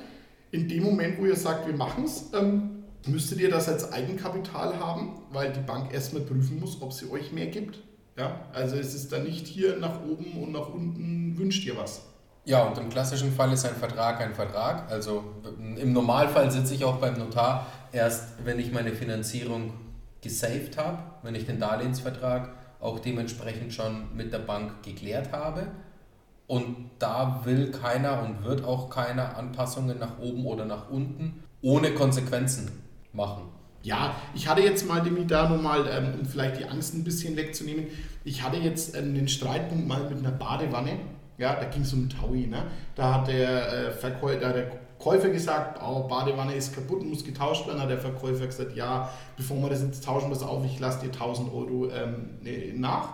in 0.52 0.67
dem 0.67 0.84
Moment, 0.84 1.19
wo 1.19 1.26
ihr 1.26 1.36
sagt, 1.36 1.67
wir 1.67 1.76
machen 1.76 2.06
es, 2.06 2.30
ähm, 2.34 2.84
müsstet 3.08 3.39
ihr 3.39 3.49
das 3.49 3.67
als 3.67 3.91
Eigenkapital 3.91 4.80
haben, 4.80 5.21
weil 5.32 5.52
die 5.52 5.60
Bank 5.60 5.93
erstmal 5.93 6.23
prüfen 6.23 6.60
muss, 6.60 6.82
ob 6.82 6.93
sie 6.93 7.10
euch 7.10 7.32
mehr 7.32 7.47
gibt. 7.47 7.80
Ja, 8.17 8.47
also 8.54 8.76
es 8.76 8.93
ist 8.93 9.12
dann 9.12 9.23
nicht 9.23 9.47
hier 9.47 9.78
nach 9.78 10.04
oben 10.04 10.41
und 10.41 10.52
nach 10.52 10.69
unten 10.69 11.38
wünscht 11.38 11.65
ihr 11.65 11.76
was. 11.76 12.04
Ja, 12.45 12.63
und 12.63 12.77
im 12.77 12.89
klassischen 12.89 13.32
Fall 13.32 13.53
ist 13.53 13.65
ein 13.65 13.75
Vertrag 13.75 14.19
ein 14.19 14.34
Vertrag. 14.34 14.91
Also 14.91 15.23
im 15.58 15.93
Normalfall 15.93 16.51
sitze 16.51 16.75
ich 16.75 16.84
auch 16.84 16.97
beim 16.97 17.17
Notar 17.17 17.67
erst, 17.93 18.45
wenn 18.45 18.60
ich 18.60 18.73
meine 18.73 18.91
Finanzierung 18.91 19.73
gesaved 20.21 20.77
habe, 20.77 20.97
wenn 21.21 21.36
ich 21.36 21.45
den 21.45 21.60
Darlehensvertrag 21.60 22.49
auch 22.82 22.99
dementsprechend 22.99 23.73
schon 23.73 24.13
mit 24.15 24.34
der 24.34 24.39
Bank 24.39 24.84
geklärt 24.84 25.32
habe. 25.32 25.67
Und 26.47 26.91
da 26.99 27.41
will 27.45 27.71
keiner 27.71 28.21
und 28.21 28.43
wird 28.43 28.65
auch 28.65 28.89
keiner 28.89 29.38
Anpassungen 29.38 29.97
nach 29.97 30.19
oben 30.19 30.45
oder 30.45 30.65
nach 30.65 30.89
unten 30.89 31.43
ohne 31.62 31.93
Konsequenzen 31.93 32.69
machen. 33.13 33.43
Ja, 33.84 34.15
ich 34.34 34.47
hatte 34.47 34.62
jetzt 34.62 34.88
mal, 34.88 35.01
Demi, 35.01 35.25
da 35.25 35.49
nochmal, 35.49 35.86
ähm, 35.89 36.19
um 36.19 36.25
vielleicht 36.25 36.60
die 36.60 36.65
Angst 36.65 36.93
ein 36.93 37.03
bisschen 37.03 37.36
wegzunehmen, 37.36 37.88
ich 38.23 38.43
hatte 38.43 38.58
jetzt 38.58 38.95
ähm, 38.95 39.13
den 39.13 39.27
Streitpunkt 39.27 39.88
mal 39.88 40.10
mit 40.10 40.19
einer 40.19 40.32
Badewanne. 40.32 40.97
Ja, 41.38 41.56
da 41.56 41.65
ging 41.65 41.82
es 41.82 41.93
um 41.93 42.10
Taui. 42.10 42.48
Ne? 42.48 42.63
Da 42.96 43.15
hat 43.15 43.28
der, 43.28 43.74
äh, 43.74 43.91
Verkäu 43.91 44.39
da 44.39 44.54
der 44.54 44.84
Käufer 45.00 45.30
gesagt, 45.30 45.82
oh, 45.86 46.08
Badewanne 46.08 46.54
ist 46.56 46.74
kaputt, 46.74 47.04
muss 47.04 47.26
getauscht 47.26 47.67
werden. 47.67 47.82
Hat 47.82 47.89
der 47.89 48.00
Verkäufer 48.00 48.46
gesagt, 48.46 48.76
ja, 48.76 49.10
bevor 49.36 49.62
wir 49.62 49.69
das 49.69 49.82
jetzt 49.82 50.06
tauschen, 50.06 50.30
pass 50.30 50.43
auf, 50.43 50.63
ich 50.63 50.80
lasse 50.80 51.02
dir 51.02 51.12
1000 51.12 51.54
Euro 51.54 51.89
ähm, 51.89 52.38
ne, 52.41 52.74
nach. 52.76 53.10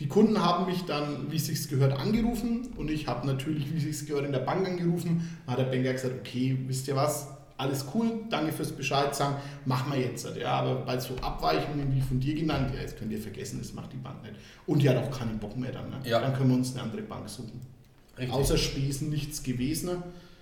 Die 0.00 0.08
Kunden 0.08 0.42
haben 0.42 0.66
mich 0.66 0.86
dann, 0.86 1.30
wie 1.30 1.36
es 1.36 1.46
sich 1.46 1.68
gehört, 1.68 2.00
angerufen 2.00 2.72
und 2.76 2.90
ich 2.90 3.06
habe 3.06 3.26
natürlich, 3.26 3.72
wie 3.72 3.90
es 3.90 4.00
sich 4.00 4.08
gehört, 4.08 4.24
in 4.24 4.32
der 4.32 4.40
Bank 4.40 4.66
angerufen. 4.66 5.38
Da 5.46 5.52
hat 5.52 5.58
der 5.58 5.64
Banker 5.64 5.92
gesagt, 5.92 6.14
okay, 6.18 6.58
wisst 6.66 6.88
ihr 6.88 6.96
was, 6.96 7.28
alles 7.60 7.84
cool, 7.94 8.10
danke 8.30 8.52
fürs 8.52 8.72
Bescheid 8.72 9.14
sagen, 9.14 9.36
machen 9.64 9.92
wir 9.92 10.00
jetzt. 10.00 10.26
Ja, 10.36 10.52
aber 10.60 10.76
bei 10.76 10.98
so 10.98 11.14
Abweichungen 11.20 11.94
wie 11.94 12.00
von 12.00 12.18
dir 12.18 12.34
genannt, 12.34 12.72
ja, 12.74 12.80
jetzt 12.80 12.96
könnt 12.98 13.12
ihr 13.12 13.20
vergessen, 13.20 13.58
das 13.60 13.72
macht 13.72 13.92
die 13.92 13.98
Bank 13.98 14.22
nicht. 14.22 14.34
Und 14.66 14.82
die 14.82 14.88
hat 14.88 14.96
auch 14.96 15.10
keinen 15.16 15.38
Bock 15.38 15.56
mehr 15.56 15.72
dann. 15.72 15.90
Ne? 15.90 16.00
Ja. 16.04 16.20
Dann 16.20 16.34
können 16.34 16.50
wir 16.50 16.56
uns 16.56 16.72
eine 16.74 16.82
andere 16.82 17.02
Bank 17.02 17.28
suchen. 17.28 17.60
Richtig. 18.18 18.34
Außer 18.34 18.56
Spesen 18.58 19.10
nichts 19.10 19.42
gewesen, 19.42 19.88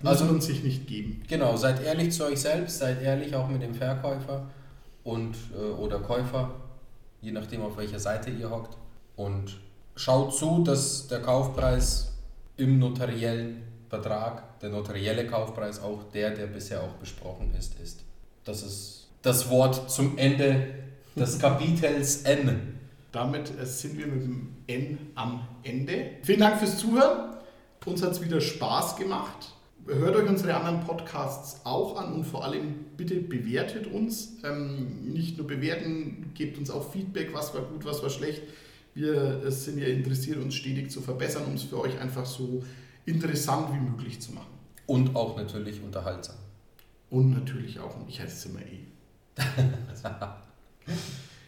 muss 0.01 0.09
Also- 0.11 0.25
man 0.25 0.41
sich 0.41 0.63
nicht 0.63 0.87
geben. 0.87 1.21
Genau, 1.27 1.55
seid 1.55 1.83
ehrlich 1.83 2.11
zu 2.13 2.25
euch 2.25 2.39
selbst, 2.39 2.79
seid 2.79 3.01
ehrlich 3.01 3.35
auch 3.35 3.47
mit 3.47 3.61
dem 3.61 3.73
Verkäufer 3.75 4.47
und 5.03 5.35
äh, 5.57 5.61
oder 5.79 5.99
Käufer, 5.99 6.51
je 7.21 7.31
nachdem 7.31 7.61
auf 7.61 7.77
welcher 7.77 7.99
Seite 7.99 8.29
ihr 8.31 8.49
hockt. 8.49 8.77
Und 9.15 9.59
schaut 9.95 10.33
zu, 10.35 10.63
dass 10.63 11.07
der 11.07 11.21
Kaufpreis 11.21 12.13
im 12.57 12.79
notariellen 12.79 13.63
Vertrag, 13.89 14.59
der 14.59 14.69
notarielle 14.69 15.25
Kaufpreis 15.25 15.81
auch 15.81 16.03
der, 16.13 16.31
der 16.31 16.45
bisher 16.45 16.83
auch 16.83 16.93
besprochen 16.93 17.53
ist, 17.57 17.79
ist. 17.79 18.03
Das 18.45 18.61
ist 18.61 19.07
das 19.23 19.49
Wort 19.49 19.89
zum 19.89 20.17
Ende 20.17 20.67
des 21.15 21.39
Kapitels 21.39 22.21
N. 22.23 22.75
Damit 23.11 23.51
äh, 23.59 23.65
sind 23.65 23.97
wir 23.97 24.05
mit 24.05 24.21
dem 24.21 24.49
N 24.67 24.97
am 25.15 25.47
Ende. 25.63 26.11
Vielen 26.21 26.39
Dank 26.39 26.59
fürs 26.59 26.77
Zuhören. 26.77 27.37
Uns 27.85 28.03
hat 28.03 28.11
es 28.11 28.23
wieder 28.23 28.39
Spaß 28.39 28.95
gemacht. 28.97 29.53
Hört 29.87 30.15
euch 30.15 30.29
unsere 30.29 30.53
anderen 30.53 30.81
Podcasts 30.81 31.61
auch 31.63 31.99
an 31.99 32.13
und 32.13 32.23
vor 32.23 32.43
allem 32.43 32.75
bitte 32.95 33.15
bewertet 33.15 33.87
uns. 33.87 34.33
Ähm, 34.43 35.11
nicht 35.11 35.39
nur 35.39 35.47
bewerten, 35.47 36.31
gebt 36.35 36.59
uns 36.59 36.69
auch 36.69 36.91
Feedback, 36.91 37.33
was 37.33 37.55
war 37.55 37.61
gut, 37.61 37.85
was 37.85 38.03
war 38.03 38.11
schlecht. 38.11 38.43
Wir 38.93 39.43
äh, 39.43 39.51
sind 39.51 39.79
ja 39.79 39.87
interessiert, 39.87 40.37
uns 40.37 40.53
stetig 40.53 40.91
zu 40.91 41.01
verbessern, 41.01 41.45
um 41.47 41.55
es 41.55 41.63
für 41.63 41.79
euch 41.79 41.99
einfach 41.99 42.27
so 42.27 42.61
interessant 43.09 43.73
wie 43.73 43.79
möglich 43.79 44.21
zu 44.21 44.33
machen. 44.33 44.47
Und 44.85 45.15
auch 45.15 45.35
natürlich 45.37 45.81
unterhaltsam. 45.83 46.35
Und 47.09 47.31
natürlich 47.31 47.79
auch, 47.79 47.95
und 47.97 48.07
ich 48.09 48.19
heiße 48.19 48.49
Zimmer 48.49 48.59
E. 48.61 48.79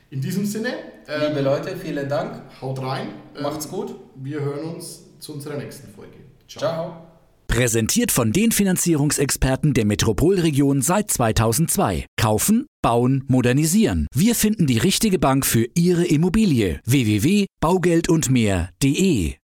In 0.09 0.21
diesem 0.21 0.45
Sinne, 0.45 0.69
ähm, 1.07 1.21
liebe 1.29 1.41
Leute, 1.41 1.75
vielen 1.77 2.09
Dank. 2.09 2.41
Haut 2.61 2.81
rein. 2.81 3.09
Macht's 3.41 3.65
ähm, 3.65 3.71
gut. 3.71 3.95
Wir 4.15 4.41
hören 4.41 4.75
uns 4.75 5.03
zu 5.19 5.33
unserer 5.33 5.57
nächsten 5.57 5.93
Folge. 5.93 6.17
Ciao. 6.47 6.59
Ciao. 6.59 7.07
Präsentiert 7.47 8.11
von 8.11 8.31
den 8.31 8.51
Finanzierungsexperten 8.51 9.73
der 9.73 9.85
Metropolregion 9.85 10.81
seit 10.81 11.11
2002. 11.11 12.05
Kaufen, 12.17 12.65
bauen, 12.81 13.25
modernisieren. 13.27 14.07
Wir 14.13 14.35
finden 14.35 14.67
die 14.67 14.77
richtige 14.77 15.19
Bank 15.19 15.45
für 15.45 15.67
Ihre 15.75 16.05
Immobilie. 16.05 16.79
www.baugeldundmehr.de 16.85 19.35